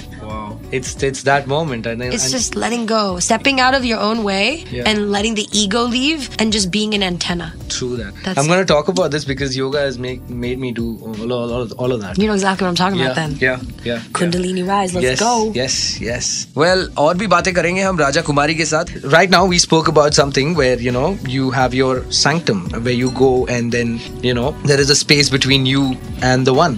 Wow. 0.66 0.66
It's 0.72 0.94
it's 1.10 1.22
that 1.30 1.46
moment, 1.46 1.86
and 1.86 2.00
then 2.00 2.12
It's 2.12 2.24
and- 2.24 2.32
just 2.36 2.56
letting 2.56 2.86
go, 2.86 3.02
stepping 3.30 3.60
out 3.60 3.74
of 3.80 3.84
your 3.84 4.00
own 4.10 4.22
way 4.28 4.64
Yeah. 4.76 4.88
and 4.92 5.10
letting 5.16 5.34
the 5.40 5.46
ego 5.64 5.82
leave 5.96 6.28
and 6.38 6.52
just 6.60 6.70
being 6.78 6.94
an 7.00 7.10
antenna. 7.12 7.52
true 7.72 7.96
that. 7.98 8.16
That's 8.24 8.38
I'm 8.40 8.48
going 8.52 8.58
to 8.62 8.66
talk 8.70 8.88
about 8.92 9.12
this 9.12 9.24
because 9.28 9.54
yoga 9.58 9.78
has 9.82 9.94
make 10.06 10.24
made 10.40 10.58
me 10.64 10.70
do 10.78 10.86
all, 11.10 11.30
all, 11.36 11.52
all, 11.58 11.68
all 11.84 11.92
of 11.94 12.00
that. 12.02 12.18
You 12.22 12.26
know 12.30 12.34
exactly 12.34 12.64
what 12.66 12.72
I'm 12.72 12.78
talking 12.80 12.98
yeah, 13.02 13.12
about 13.12 13.20
then. 13.20 13.36
yeah, 13.44 13.62
yeah. 13.90 14.02
Kundalini 14.18 14.64
rise, 14.70 14.92
let's 14.96 15.06
yes, 15.06 15.20
go. 15.20 15.30
Yes, 15.58 15.76
yes. 16.08 16.28
Well 16.56 16.82
और 17.04 17.16
भी 17.22 17.26
बातें 17.36 17.52
करेंगे 17.54 17.82
हम 17.82 17.98
राजा 17.98 18.20
कुमारी 18.26 18.54
के 18.58 18.64
साथ 18.72 18.92
right 19.14 19.32
now 19.36 19.40
we 19.52 19.60
spoke 19.64 19.88
about 19.92 20.18
something 20.20 20.52
where 20.60 20.76
you 20.88 20.92
know 20.98 21.06
you 21.36 21.48
have 21.58 21.78
your 21.78 21.94
sanctum 22.18 22.60
where 22.88 22.98
you 22.98 23.10
go 23.22 23.30
and 23.56 23.76
then 23.78 23.96
you 24.28 24.34
know 24.40 24.46
there 24.72 24.84
is 24.84 24.92
a 24.96 24.98
space 25.00 25.32
between 25.36 25.66
you 25.72 25.86
and 26.32 26.50
the 26.50 26.56
one 26.60 26.76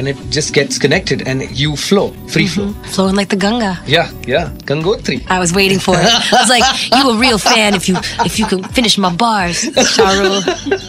and 0.00 0.12
it 0.14 0.26
just 0.38 0.52
gets 0.58 0.82
connected 0.86 1.24
and 1.34 1.46
you 1.62 1.76
flow 1.86 2.08
free 2.36 2.48
flow 2.56 2.68
Flowing 2.98 3.17
like 3.21 3.29
the 3.35 3.39
Ganga. 3.45 3.73
yeah 3.95 4.07
yeah 4.33 4.45
gangotri 4.69 5.17
I 5.35 5.39
was 5.43 5.51
waiting 5.59 5.79
for 5.87 5.95
it. 6.03 6.09
I 6.35 6.37
was 6.43 6.51
like, 6.55 6.65
"You 6.97 7.03
a 7.13 7.17
real 7.25 7.39
fan 7.51 7.71
if 7.79 7.85
you 7.89 7.95
if 8.29 8.33
you 8.39 8.45
can 8.51 8.63
finish 8.77 8.95
my 9.05 9.11
bars." 9.23 9.57
That's 9.75 9.91
Shah 9.95 10.11
Rule. 10.21 10.41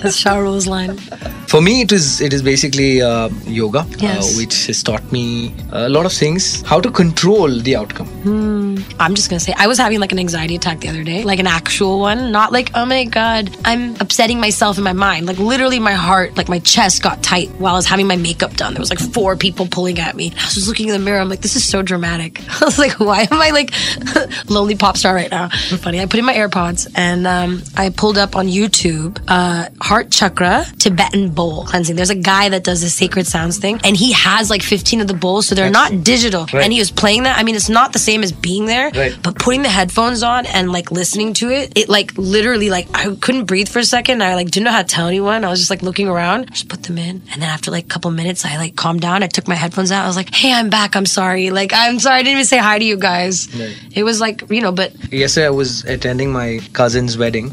That's 0.03 0.17
Shah 0.23 0.37
Rule's 0.47 0.67
line. 0.75 0.93
for 1.53 1.61
me 1.67 1.73
it 1.85 1.93
is 1.99 2.05
it 2.27 2.33
is 2.37 2.43
basically 2.53 2.91
uh, 3.11 3.29
yoga 3.61 3.81
Yes. 3.99 4.19
uh, 4.19 4.27
which 4.41 4.57
has 4.69 4.79
taught 4.89 5.07
me 5.17 5.23
a 5.73 5.89
lot 5.97 6.05
of 6.11 6.13
things 6.23 6.45
how 6.73 6.79
to 6.87 6.91
control 7.03 7.51
the 7.69 7.75
outcome 7.81 8.09
I'm 9.05 9.15
just 9.19 9.29
gonna 9.31 9.41
say, 9.47 9.55
I 9.65 9.67
was 9.73 9.79
having 9.85 9.99
like 10.05 10.13
an 10.17 10.21
anxiety 10.27 10.55
attack 10.61 10.77
the 10.85 10.89
other 10.93 11.03
day, 11.11 11.19
like 11.31 11.41
an 11.45 11.51
actual 11.61 11.95
one, 12.09 12.21
not 12.39 12.49
like, 12.57 12.69
oh 12.81 12.85
my 12.93 13.03
god, 13.19 13.45
I'm 13.71 13.83
upsetting 14.05 14.39
myself 14.47 14.79
in 14.81 14.85
my 14.91 14.97
mind. 15.07 15.23
Like 15.31 15.39
literally, 15.53 15.81
my 15.91 15.97
heart, 16.09 16.37
like 16.41 16.49
my 16.55 16.61
chest 16.73 17.03
got 17.07 17.17
tight 17.31 17.49
while 17.63 17.75
I 17.77 17.79
was 17.83 17.89
having 17.95 18.07
my 18.15 18.19
makeup 18.29 18.53
done. 18.63 18.71
There 18.75 18.85
was 18.87 18.93
like 18.95 19.03
four 19.17 19.33
people 19.45 19.67
pulling 19.77 19.99
at 20.07 20.15
me. 20.21 20.27
I 20.41 20.45
was 20.49 20.55
just 20.59 20.69
looking 20.71 20.89
in 20.91 20.95
the 20.99 21.05
mirror. 21.07 21.21
I'm 21.25 21.31
like, 21.35 21.41
this 21.47 21.57
is 21.61 21.65
so 21.75 21.79
dramatic. 21.91 22.20
I 22.61 22.65
was 22.65 22.79
like, 22.79 23.01
why 23.01 23.23
am 23.31 23.41
I 23.41 23.51
like 23.51 23.73
lonely 24.51 24.77
pop 24.77 24.97
star 24.97 25.15
right 25.15 25.31
now? 25.31 25.49
Funny. 25.49 26.01
I 26.01 26.07
put 26.07 26.19
in 26.19 26.25
my 26.27 26.35
AirPods 26.35 26.87
and 26.95 27.27
um, 27.27 27.63
I 27.77 27.91
pulled 27.91 28.19
up 28.19 28.37
on 28.37 28.47
YouTube, 28.49 29.19
uh, 29.29 29.69
heart 29.81 30.11
chakra, 30.11 30.65
Tibetan 30.79 31.31
bowl 31.31 31.65
cleansing. 31.65 31.97
There's 31.97 32.11
a 32.11 32.15
guy 32.15 32.49
that 32.51 32.65
does 32.65 32.81
the 32.83 32.89
sacred 32.91 33.27
sounds 33.27 33.59
thing, 33.59 33.81
and 33.85 33.97
he 33.97 34.13
has 34.13 34.51
like 34.51 34.63
15 34.63 35.01
of 35.01 35.07
the 35.09 35.15
bowls, 35.15 35.47
so 35.47 35.55
they're 35.55 35.71
not 35.71 36.05
digital. 36.05 36.43
Right. 36.53 36.65
And 36.65 36.73
he 36.73 36.79
was 36.79 36.91
playing 36.91 37.23
that. 37.25 37.39
I 37.39 37.43
mean, 37.43 37.55
it's 37.55 37.69
not 37.69 37.93
the 37.93 37.99
same 37.99 38.23
as 38.23 38.33
being 38.33 38.67
there, 38.67 38.91
Right. 38.95 39.17
but 39.23 39.39
putting 39.39 39.63
the 39.63 39.69
headphones 39.69 40.23
on 40.23 40.47
and 40.47 40.71
like 40.73 40.91
listening 40.91 41.33
to 41.35 41.51
it, 41.51 41.73
it 41.77 41.89
like 41.89 42.17
literally 42.19 42.71
like 42.71 42.89
I 42.95 43.15
couldn't 43.17 43.45
breathe 43.47 43.69
for 43.69 43.79
a 43.79 43.85
second. 43.85 44.23
I 44.23 44.35
like 44.35 44.51
didn't 44.51 44.65
know 44.65 44.73
how 44.73 44.83
to 44.83 44.89
tell 44.89 45.07
anyone. 45.09 45.45
I 45.45 45.49
was 45.49 45.59
just 45.61 45.71
like 45.71 45.83
looking 45.83 46.09
around, 46.09 46.43
I 46.43 46.45
just 46.53 46.69
put 46.69 46.83
them 46.83 46.99
in, 46.99 47.23
and 47.33 47.41
then 47.43 47.49
after 47.49 47.71
like 47.71 47.85
a 47.85 47.89
couple 47.89 48.11
minutes, 48.11 48.45
I 48.45 48.57
like 48.57 48.77
calmed 48.77 49.01
down. 49.01 49.23
I 49.23 49.27
took 49.29 49.47
my 49.49 49.55
headphones 49.55 49.93
out. 49.93 50.05
I 50.05 50.07
was 50.07 50.17
like, 50.17 50.35
"Hey, 50.35 50.53
I'm 50.53 50.71
back. 50.71 50.97
I'm 50.97 51.07
sorry. 51.07 51.51
Like, 51.51 51.73
I'm 51.75 51.99
sorry. 51.99 52.10
I 52.11 52.19
didn't 52.23 52.33
even 52.33 52.45
say 52.45 52.59
hi 52.59 52.79
to 52.79 52.85
you 52.85 52.97
guys. 52.97 53.49
Right. 53.59 53.77
It 53.95 54.03
was 54.05 54.21
like 54.21 54.43
you 54.51 54.61
know, 54.61 54.73
but 54.73 54.93
Yesterday, 55.13 55.47
I 55.47 55.51
was 55.51 55.85
attending 55.85 56.33
my 56.33 56.61
cousin's 56.73 57.17
wedding. 57.19 57.51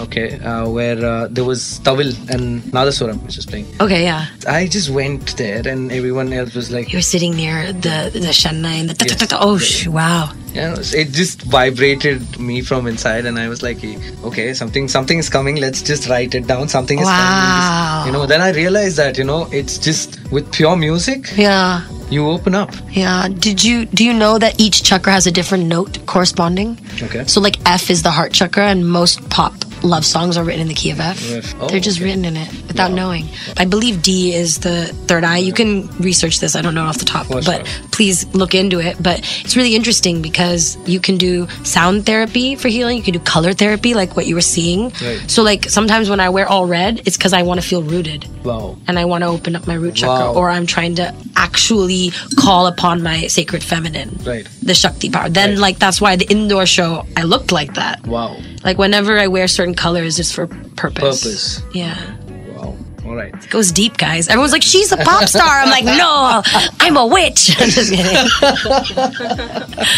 Okay, 0.00 0.38
uh, 0.40 0.68
where 0.68 0.98
uh, 1.04 1.28
there 1.30 1.44
was 1.44 1.80
Thavil 1.84 2.12
and 2.30 2.62
Nadaswaram, 2.72 3.22
which 3.24 3.36
was 3.36 3.46
playing. 3.46 3.66
okay, 3.80 4.02
yeah. 4.04 4.26
I 4.46 4.66
just 4.66 4.90
went 4.90 5.36
there, 5.36 5.62
and 5.66 5.90
everyone 5.92 6.32
else 6.32 6.54
was 6.54 6.70
like, 6.70 6.92
You 6.92 6.98
were 6.98 7.02
sitting 7.14 7.34
near 7.36 7.72
the 7.72 8.10
the 8.12 8.32
shanna 8.32 8.68
and 8.68 8.90
the 8.90 8.96
Yes. 9.08 9.32
oh 9.40 9.58
sh- 9.58 9.86
wow. 9.86 10.32
know, 10.54 10.74
it 10.92 11.12
just 11.12 11.42
vibrated 11.42 12.38
me 12.40 12.60
from 12.62 12.86
inside, 12.86 13.26
and 13.26 13.38
I 13.38 13.48
was 13.48 13.62
like, 13.62 13.78
okay, 14.24 14.54
something, 14.54 14.88
something 14.88 15.18
is 15.18 15.28
coming. 15.30 15.56
Let's 15.56 15.82
just 15.82 16.08
write 16.08 16.34
it 16.34 16.46
down. 16.46 16.68
Something 16.68 16.98
is 16.98 17.06
Wow. 17.06 18.02
coming. 18.02 18.06
You 18.06 18.12
know, 18.18 18.26
then 18.26 18.40
I 18.40 18.50
realized 18.52 18.96
that 18.96 19.18
you 19.18 19.24
know, 19.24 19.48
it's 19.52 19.78
just 19.78 20.18
with 20.32 20.50
pure 20.52 20.76
music, 20.76 21.30
Yeah. 21.36 21.82
you 22.10 22.26
open 22.28 22.54
up. 22.54 22.72
Yeah. 22.90 23.28
Did 23.46 23.62
you 23.64 23.86
do 23.98 24.04
you 24.04 24.14
know 24.14 24.38
that 24.38 24.60
each 24.60 24.84
chakra 24.84 25.12
has 25.12 25.26
a 25.26 25.32
different 25.32 25.66
note 25.66 26.06
corresponding? 26.06 26.78
Okay. 27.02 27.24
So 27.24 27.40
like 27.40 27.56
F 27.66 27.90
is 27.90 28.04
the 28.04 28.12
heart 28.12 28.32
chakra 28.32 28.68
and 28.68 28.88
most 28.88 29.28
pop 29.28 29.52
love 29.82 30.04
songs 30.04 30.36
are 30.36 30.44
written 30.44 30.60
in 30.62 30.68
the 30.68 30.74
key 30.74 30.90
of 30.90 31.00
F. 31.00 31.54
Oh, 31.60 31.68
They're 31.68 31.80
just 31.80 31.98
okay. 31.98 32.06
written 32.06 32.24
in 32.24 32.36
it 32.36 32.48
without 32.66 32.92
knowing. 32.92 33.26
I 33.56 33.64
believe 33.64 34.02
D 34.02 34.34
is 34.34 34.58
the 34.58 34.86
third 35.06 35.24
eye. 35.24 35.38
You 35.38 35.52
can 35.52 35.88
research 35.98 36.40
this. 36.40 36.54
I 36.56 36.62
don't 36.62 36.74
know 36.74 36.84
off 36.84 36.98
the 36.98 37.04
top, 37.04 37.26
For 37.26 37.42
but 37.42 37.66
sure. 37.66 37.88
please 37.90 38.26
look 38.34 38.54
into 38.54 38.80
it. 38.80 38.96
But 39.02 39.20
it's 39.44 39.56
really 39.56 39.74
interesting 39.74 40.22
because 40.22 40.76
you 40.86 41.00
can 41.00 41.16
do 41.16 41.46
sound 41.64 42.06
therapy 42.06 42.54
for 42.56 42.68
healing. 42.68 42.96
You 42.96 43.02
can 43.02 43.14
do 43.14 43.20
color 43.20 43.52
therapy, 43.52 43.94
like 43.94 44.16
what 44.16 44.26
you 44.26 44.34
were 44.34 44.40
seeing. 44.40 44.90
Right. 45.02 45.22
So 45.28 45.42
like 45.42 45.64
sometimes 45.68 46.08
when 46.10 46.20
I 46.20 46.28
wear 46.30 46.46
all 46.48 46.66
red, 46.66 47.02
it's 47.06 47.16
because 47.16 47.32
I 47.32 47.42
want 47.42 47.60
to 47.60 47.66
feel 47.66 47.82
rooted 47.82 48.26
Wow. 48.44 48.76
and 48.86 48.98
I 48.98 49.04
want 49.04 49.22
to 49.22 49.28
open 49.28 49.56
up 49.56 49.66
my 49.66 49.74
root 49.74 49.94
chakra, 49.96 50.26
Wow. 50.32 50.34
or 50.34 50.50
I'm 50.50 50.66
trying 50.66 50.94
to 50.96 51.14
actually 51.36 52.10
call 52.36 52.66
upon 52.66 53.02
my 53.02 53.26
sacred 53.28 53.62
feminine, 53.62 54.18
Right. 54.24 54.46
the 54.62 54.74
Shakti 54.74 55.10
power. 55.10 55.28
Then, 55.28 55.50
Right. 55.50 55.58
like, 55.58 55.78
that's 55.78 56.00
why 56.00 56.16
the 56.16 56.26
indoor 56.30 56.66
show 56.66 57.06
I 57.16 57.22
looked 57.22 57.52
like 57.52 57.74
that. 57.74 58.06
Wow. 58.06 58.36
Like, 58.64 58.76
whenever 58.78 59.18
I 59.18 59.28
wear 59.28 59.46
certain 59.48 59.67
colors, 59.74 60.18
it's 60.18 60.32
for 60.32 60.46
purpose. 60.46 61.24
Purpose. 61.24 61.62
Yeah. 61.74 62.16
Wow. 62.54 62.76
All 63.06 63.14
right. 63.14 63.32
It 63.34 63.48
goes 63.50 63.72
deep, 63.72 63.96
guys. 63.96 64.28
Everyone's 64.28 64.52
like, 64.52 64.62
she's 64.62 64.92
a 64.92 64.96
pop 64.98 65.28
star. 65.28 65.60
I'm 65.60 65.70
like, 65.70 65.84
no, 65.84 66.42
I'm 66.80 66.96
a 66.96 67.06
witch. 67.06 67.50
I'm 67.58 67.70
just 67.70 67.90
kidding. 67.92 68.16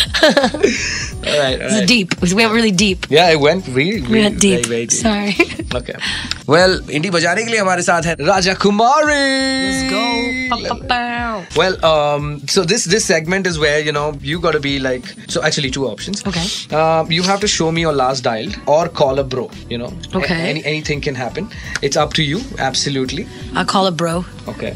All 1.27 1.39
right. 1.39 1.61
All 1.61 1.67
It's 1.67 1.75
right. 1.81 1.89
deep. 1.89 2.21
We 2.23 2.33
went 2.35 2.53
really 2.53 2.71
deep. 2.71 3.07
Yeah, 3.11 3.31
it 3.31 3.41
went 3.41 3.67
really, 3.69 4.00
really 4.00 4.12
We 4.12 4.21
went 4.21 4.41
deep. 4.41 4.67
Very, 4.67 4.87
very 4.87 4.87
deep. 4.87 4.93
Sorry. 4.93 5.35
Okay. 5.75 5.95
Well 6.50 6.82
इंडी 6.98 7.10
बजाने 7.10 7.44
के 7.44 7.52
लिए 7.52 7.60
हमारे 7.60 7.82
साथ 7.84 8.06
है 8.06 8.16
Raja 8.30 8.56
Kumari. 8.66 9.22
Let's 9.66 9.84
go. 9.94 10.04
Ba-ba-bow. 10.50 11.44
Well, 11.60 11.78
um, 11.92 12.28
so 12.56 12.64
this 12.72 12.86
this 12.94 13.06
segment 13.12 13.48
is 13.52 13.58
where 13.64 13.80
you 13.88 13.94
know 13.98 14.06
you 14.32 14.40
got 14.46 14.58
to 14.58 14.62
be 14.66 14.74
like 14.88 15.10
so. 15.36 15.42
Actually, 15.50 15.72
two 15.78 15.86
options. 15.92 16.24
Okay. 16.32 16.46
Um, 16.82 17.12
you 17.18 17.24
have 17.30 17.42
to 17.46 17.50
show 17.56 17.70
me 17.78 17.86
your 17.88 17.94
last 18.02 18.28
dial 18.30 18.54
or 18.75 18.82
call 19.02 19.20
a 19.20 19.25
bro. 19.36 19.48
You 19.74 19.80
know. 19.84 19.92
Okay. 20.22 20.38
A- 20.38 20.46
any, 20.52 20.64
anything 20.74 21.02
can 21.10 21.16
happen. 21.24 21.50
It's 21.90 21.98
up 22.06 22.14
to 22.22 22.28
you. 22.32 22.42
Absolutely. 22.70 23.28
I'll 23.56 23.66
call 23.75 23.88
a 23.88 23.92
bro. 24.04 24.16
Okay. 24.56 24.74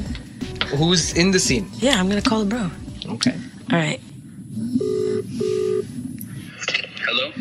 Who's 0.82 1.06
in 1.26 1.32
the 1.38 1.40
scene? 1.48 1.70
Yeah, 1.88 2.00
I'm 2.00 2.10
going 2.10 2.22
to 2.22 2.30
call 2.30 2.42
a 2.42 2.46
bro. 2.46 2.70
Okay. 3.18 3.36
All 3.72 3.78
right. 3.80 4.02
Hello? 7.08 7.32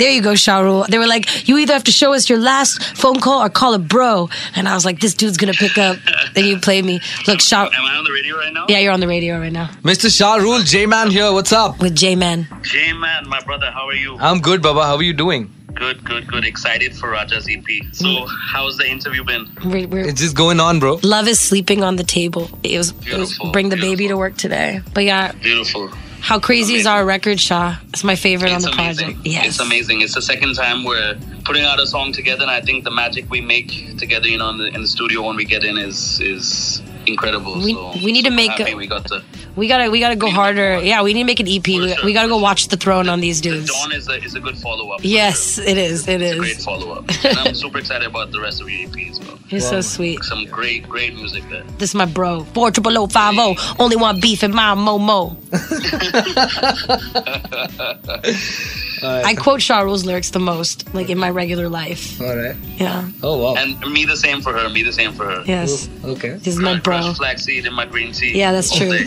There 0.00 0.10
you 0.10 0.22
go, 0.22 0.34
Shah 0.34 0.60
Rule. 0.60 0.86
They 0.88 0.96
were 0.96 1.06
like, 1.06 1.46
you 1.46 1.58
either 1.58 1.74
have 1.74 1.84
to 1.84 1.92
show 1.92 2.14
us 2.14 2.30
your 2.30 2.38
last 2.38 2.82
phone 2.96 3.20
call 3.20 3.42
or 3.42 3.50
call 3.50 3.74
a 3.74 3.78
bro. 3.78 4.30
And 4.56 4.66
I 4.66 4.72
was 4.72 4.86
like, 4.86 4.98
this 4.98 5.12
dude's 5.12 5.36
gonna 5.36 5.52
pick 5.52 5.76
up. 5.76 5.98
Then 6.32 6.46
you 6.46 6.58
play 6.58 6.80
me. 6.80 7.02
Look, 7.26 7.42
Shah. 7.42 7.66
Am 7.66 7.84
I 7.84 7.96
on 7.96 8.04
the 8.04 8.10
radio 8.10 8.38
right 8.38 8.50
now? 8.50 8.64
Yeah, 8.66 8.78
you're 8.78 8.94
on 8.94 9.00
the 9.00 9.08
radio 9.08 9.38
right 9.38 9.52
now 9.52 9.68
Mr. 9.82 10.08
Shah 10.10 10.36
Rule, 10.36 10.60
J 10.60 10.86
Man 10.86 11.10
here. 11.10 11.30
What's 11.34 11.52
up? 11.52 11.80
with 11.80 11.94
J 11.94 12.16
Man. 12.16 12.48
J 12.62 12.94
Man, 12.94 13.28
my 13.28 13.42
brother, 13.42 13.70
how 13.70 13.86
are 13.88 13.94
you? 13.94 14.16
I'm 14.18 14.40
good, 14.40 14.62
Baba. 14.62 14.84
How 14.84 14.96
are 14.96 15.02
you 15.02 15.12
doing? 15.12 15.52
Good, 15.74 16.02
good, 16.02 16.26
good. 16.26 16.46
Excited 16.46 16.96
for 16.96 17.10
Raja's 17.10 17.46
EP. 17.46 17.66
So, 17.92 18.06
mm. 18.06 18.28
how's 18.50 18.78
the 18.78 18.86
interview 18.88 19.22
been? 19.22 19.50
We're, 19.66 19.86
we're, 19.86 20.08
It's 20.08 20.20
just 20.20 20.34
going 20.34 20.60
on, 20.60 20.80
bro. 20.80 20.98
love 21.02 21.28
is 21.28 21.38
sleeping 21.38 21.84
on 21.84 21.96
the 21.96 22.04
table. 22.04 22.50
It 22.62 22.78
was, 22.78 22.90
it 22.90 23.18
was 23.18 23.32
Beautiful, 23.32 23.52
bring 23.52 23.68
the 23.68 23.76
baby 23.76 24.08
to 24.08 24.16
work 24.16 24.38
today. 24.38 24.80
But 24.94 25.04
yeah, 25.04 25.32
Beautiful. 25.32 25.90
How 26.20 26.38
crazy 26.38 26.74
is 26.76 26.86
our 26.86 27.04
record, 27.04 27.40
Shah? 27.40 27.76
It's 27.88 28.04
my 28.04 28.16
favorite 28.16 28.52
It's 28.52 28.64
on 28.64 28.70
the 28.70 28.76
amazing. 28.76 29.06
project. 29.06 29.26
Yes. 29.26 29.46
It's 29.46 29.60
amazing. 29.60 30.00
It's 30.02 30.14
the 30.14 30.22
second 30.22 30.54
time 30.54 30.84
we're 30.84 31.16
putting 31.44 31.64
out 31.64 31.80
a 31.80 31.86
song 31.86 32.12
together, 32.12 32.42
and 32.42 32.50
I 32.50 32.60
think 32.60 32.84
the 32.84 32.90
magic 32.90 33.30
we 33.30 33.40
make 33.40 33.96
together, 33.98 34.28
you 34.28 34.38
know, 34.38 34.50
in 34.50 34.58
the, 34.58 34.66
in 34.66 34.82
the 34.82 34.86
studio 34.88 35.22
when 35.26 35.36
we 35.36 35.44
get 35.44 35.64
in 35.64 35.76
is 35.78 36.20
is 36.20 36.82
incredible. 37.06 37.54
We- 37.54 37.74
so, 37.74 37.92
we 38.04 38.12
need 38.12 38.22
to 38.22 38.30
super 38.30 38.36
make 38.36 38.50
happy 38.52 38.72
a- 38.72 38.76
we 38.76 38.86
got 38.86 39.06
to. 39.08 39.22
We 39.56 39.68
gotta 39.68 39.90
we 39.90 40.00
gotta 40.00 40.16
go 40.16 40.30
harder. 40.30 40.74
more. 40.74 40.82
Yeah, 40.82 41.02
we 41.02 41.12
need 41.12 41.22
to 41.22 41.26
make 41.26 41.40
an 41.40 41.48
EP. 41.48 41.66
We, 41.66 41.92
sure, 41.92 42.04
we 42.04 42.12
gotta 42.12 42.28
go 42.28 42.36
sure. 42.36 42.42
watch 42.42 42.68
the 42.68 42.76
throne 42.76 43.08
on 43.08 43.20
these 43.20 43.40
the 43.40 43.50
dudes. 43.50 43.70
Dawn 43.70 43.92
is 43.92 44.08
a 44.08 44.22
is 44.22 44.34
a 44.34 44.40
good 44.40 44.56
follow 44.56 44.90
up. 44.90 45.00
Yes, 45.02 45.58
it 45.58 45.76
is. 45.76 46.06
It 46.06 46.22
It's 46.22 46.36
a 46.36 46.38
great 46.38 46.56
follow 46.58 46.92
up, 46.92 47.04
and 47.24 47.38
I'm 47.38 47.54
super 47.54 47.78
excited 47.78 48.06
about 48.06 48.32
the 48.32 48.40
rest 48.40 48.60
of 48.60 48.70
your 48.70 48.88
EP 48.88 49.10
as 49.10 49.18
well. 49.20 49.38
You're 49.48 49.60
so 49.60 49.80
sweet. 49.80 50.22
Some 50.22 50.44
great, 50.44 50.88
great 50.88 51.14
music 51.14 51.42
there. 51.50 51.64
This 51.78 51.90
is 51.90 51.94
my 51.96 52.06
bro. 52.06 52.44
Four 52.54 52.70
triple 52.70 52.96
O 52.96 53.06
five 53.08 53.34
oh. 53.36 53.56
O. 53.58 53.74
Only 53.80 53.96
one 53.96 54.20
beef 54.20 54.44
in 54.44 54.54
my 54.54 54.74
momo. 54.76 55.36
I 59.02 59.34
quote 59.34 59.62
Shah 59.62 59.80
Rule's 59.80 60.04
lyrics 60.04 60.30
the 60.30 60.38
most, 60.38 60.92
like 60.94 61.10
in 61.10 61.18
my 61.18 61.30
regular 61.30 61.68
life. 61.68 62.20
All 62.20 62.36
right. 62.36 62.56
Yeah. 62.76 63.08
Oh 63.22 63.38
wow. 63.38 63.54
And 63.56 63.78
me 63.92 64.04
the 64.04 64.16
same 64.16 64.40
for 64.40 64.52
her. 64.52 64.68
Me 64.68 64.82
the 64.82 64.92
same 64.92 65.12
for 65.12 65.24
her. 65.24 65.42
Yes. 65.46 65.88
Okay. 66.04 66.34
This 66.34 66.54
is 66.54 66.60
my 66.60 66.78
bro. 66.78 66.99
Crushed 67.02 67.16
flaxseed 67.18 67.66
in 67.66 67.72
my 67.74 67.86
green 67.86 68.12
tea. 68.12 68.36
Yeah, 68.38 68.52
that's 68.52 68.74
true. 68.76 68.98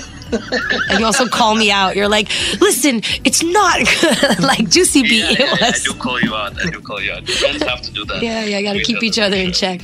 And 0.90 1.00
you 1.00 1.06
also 1.06 1.28
call 1.28 1.54
me 1.54 1.70
out. 1.70 1.96
You're 1.96 2.08
like, 2.08 2.28
listen, 2.60 3.02
it's 3.24 3.44
not 3.44 3.78
good. 4.02 4.40
like 4.52 4.68
Juicy 4.68 5.02
Yeah, 5.02 5.08
Beat. 5.08 5.20
yeah, 5.20 5.32
It 5.32 5.40
yeah, 5.62 5.68
I 5.68 5.70
was. 5.70 5.84
do 5.84 5.94
call 5.94 6.20
you 6.20 6.34
out. 6.34 6.60
I 6.60 6.70
do 6.72 6.82
call 6.82 7.00
you 7.00 7.12
out. 7.12 7.28
Friends 7.30 7.62
have 7.62 7.84
to 7.84 7.92
do 7.92 8.04
that. 8.06 8.24
Yeah, 8.24 8.44
yeah, 8.44 8.62
gotta 8.64 8.82
keep 8.82 9.04
each 9.04 9.20
other 9.20 9.36
in 9.38 9.52
sure. 9.52 9.78
check. 9.78 9.82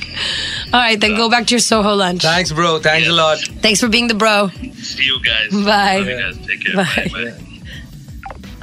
All 0.72 0.80
right, 0.80 1.00
then 1.00 1.14
go 1.14 1.30
back 1.30 1.46
to 1.46 1.54
your 1.54 1.60
Soho 1.60 1.94
lunch. 1.94 2.22
Thanks, 2.22 2.50
bro. 2.50 2.80
Thanks 2.80 3.06
a 3.08 3.12
lot. 3.12 3.38
Thanks 3.38 3.78
for 3.80 3.88
being 3.88 4.08
the 4.08 4.14
bro. 4.14 4.48
See 4.82 5.04
you 5.04 5.22
guys. 5.22 5.52
Bye. 5.52 5.98
Love 5.98 6.08
you 6.08 6.18
guys. 6.20 6.38
Take 6.44 6.64
care. 6.64 6.74
Bye. 6.74 7.08
Bye. 7.12 7.30
Bye. 7.30 7.44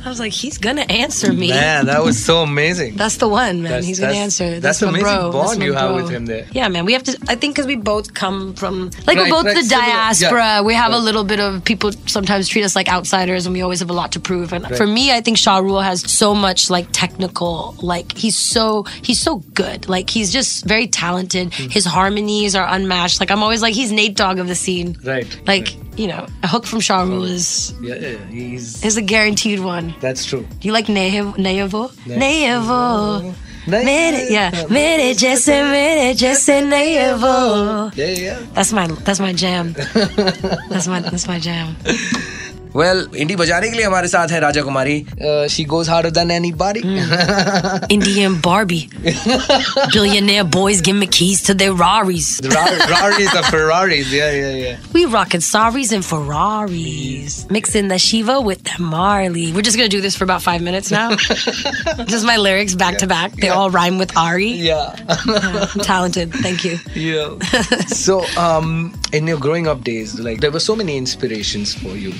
I 0.06 0.10
was 0.10 0.20
like, 0.20 0.32
he's 0.34 0.58
gonna 0.58 0.86
answer 0.90 1.34
me. 1.34 1.50
Man, 1.50 1.88
that 1.88 2.04
was 2.04 2.24
so 2.24 2.44
amazing. 2.44 2.96
That's 3.02 3.18
the 3.18 3.28
one, 3.28 3.62
man. 3.64 3.72
That's- 3.72 3.86
He's 3.86 4.00
gonna 4.00 4.14
answer. 4.14 4.60
that's 4.60 4.82
my 4.82 4.90
amazing 4.90 5.04
bro. 5.06 5.32
bond 5.32 5.50
That's 5.50 5.60
you 5.60 5.74
have 5.74 5.90
bro. 5.94 6.04
with 6.04 6.10
him 6.12 6.26
there. 6.26 6.48
Yeah, 6.52 6.68
man. 6.70 6.86
We 6.86 6.94
have 6.94 7.04
to. 7.04 7.18
I 7.28 7.36
think 7.36 7.56
because 7.56 7.66
we 7.68 7.76
both 7.76 8.14
come 8.14 8.54
from, 8.54 8.92
like, 9.06 9.18
Right, 9.18 9.18
we're 9.18 9.30
both 9.30 9.46
right, 9.46 9.56
the 9.56 9.64
similar, 9.64 9.86
diaspora. 9.88 10.40
yeah. 10.40 10.62
We 10.62 10.74
have 10.76 10.94
a 10.94 10.98
little 11.00 11.24
bit 11.24 11.40
of 11.40 11.64
people 11.66 11.92
sometimes 12.06 12.48
treat 12.48 12.64
us 12.64 12.76
like 12.76 12.88
outsiders, 12.90 13.46
and 13.46 13.54
we 13.54 13.62
always 13.62 13.80
have 13.80 13.90
a 13.90 13.94
lot 13.94 14.12
to 14.14 14.20
prove. 14.20 14.54
And 14.54 14.66
for 14.78 14.88
me, 14.88 15.12
I 15.12 15.22
think 15.22 15.38
Shah 15.38 15.58
Rule 15.58 15.82
has 15.82 16.02
so 16.10 16.34
much 16.36 16.70
like 16.70 16.88
technical. 16.92 17.76
Like 17.82 18.16
he's 18.18 18.38
so 18.38 18.84
he's 19.02 19.20
so 19.20 19.38
good. 19.54 19.88
Like 19.90 20.10
he's 20.10 20.32
just 20.32 20.66
very 20.66 20.88
talented. 20.88 21.54
Hmm. 21.54 21.70
His 21.70 21.86
harmonies 21.86 22.56
are 22.56 22.68
unmatched. 22.68 23.20
Like 23.20 23.32
I'm 23.32 23.44
always 23.44 23.62
like 23.62 23.74
he's 23.74 23.92
Nate 23.92 24.16
Dogg 24.16 24.40
of 24.40 24.48
the 24.48 24.56
scene. 24.56 24.98
Right. 25.04 25.28
Like 25.48 25.70
you 25.98 26.08
know, 26.08 26.26
a 26.44 26.48
hook 26.48 26.66
from 26.66 26.80
Shah 26.80 27.04
is 27.24 27.74
Yeah, 27.82 27.96
yeah, 27.96 28.18
he's. 28.30 28.84
is 28.86 28.98
a 28.98 29.02
guaranteed 29.02 29.60
one. 29.60 29.94
That's 30.00 30.26
true. 30.26 30.46
Do 30.60 30.68
you 30.68 30.72
like? 30.74 30.86
Neyevo? 30.88 31.34
Neyevo. 31.36 33.24
Yeah, 33.26 33.34
Mere, 33.68 34.32
yeah, 34.32 34.66
mere 34.70 35.14
jesse, 35.14 35.52
mere 35.52 36.14
jesse, 36.14 36.54
neyevo. 36.62 37.94
Yeah, 37.98 38.06
yeah. 38.06 38.40
That's 38.54 38.72
my, 38.72 38.88
that's 38.88 39.20
my 39.20 39.34
jam. 39.34 39.74
That's 40.70 40.88
my, 40.88 41.02
that's 41.02 41.28
my 41.28 41.38
jam. 41.40 41.76
Well 42.77 43.07
इंडी 43.21 43.35
बजाने 43.37 43.69
के 43.71 43.77
लिए 43.77 43.85
हमारे 43.85 44.09
साथ 44.09 44.29
है 44.33 44.39
राजा 44.41 44.63
कुमारी 44.69 44.95
Uh, 45.31 45.47
she 45.55 45.65
goes 45.73 45.89
harder 45.93 46.11
than 46.19 46.31
anybody. 46.37 46.81
Indian 47.97 48.37
Barbie. 48.47 48.89
Billionaire 49.93 50.45
boys 50.45 50.81
give 50.87 50.97
me 50.97 51.07
keys 51.17 51.43
to 51.49 51.55
their 51.63 51.75
Raris. 51.83 52.29
the 52.47 52.49
Ra- 52.55 52.87
Raris 52.93 53.35
are 53.41 53.43
Ferraris. 53.51 54.13
Yeah, 54.13 54.31
yeah, 54.39 54.55
yeah. 54.63 54.79
We 54.95 55.05
rocking 55.17 55.41
Saris 55.49 55.93
and 55.99 56.05
Ferraris. 56.05 57.37
Mixing 57.51 57.89
the 57.89 57.99
Shiva 57.99 58.41
with 58.41 58.63
the 58.65 58.83
Marley. 58.83 59.53
We're 59.53 59.63
just 59.69 59.77
gonna 59.83 59.89
do 59.97 60.01
this 60.01 60.17
for 60.17 60.25
about 60.25 60.43
five 60.43 60.63
minutes 60.63 60.91
now. 60.91 61.05
just 62.15 62.25
my 62.33 62.37
lyrics 62.37 62.75
back 62.75 62.99
to 63.05 63.07
back. 63.07 63.33
They 63.45 63.49
all 63.49 63.71
rhyme 63.71 63.99
with 63.99 64.17
Ari. 64.17 64.51
Yeah. 64.71 64.97
I'm 65.09 65.81
talented. 65.81 66.33
Thank 66.49 66.65
you. 66.65 66.79
yeah. 66.95 67.37
so, 67.87 68.25
um, 68.37 68.93
in 69.13 69.27
your 69.27 69.39
growing 69.39 69.67
up 69.67 69.85
days, 69.85 70.19
like 70.19 70.41
there 70.41 70.51
were 70.51 70.61
so 70.61 70.75
many 70.75 70.97
inspirations 70.97 71.75
for 71.75 71.97
you. 72.07 72.13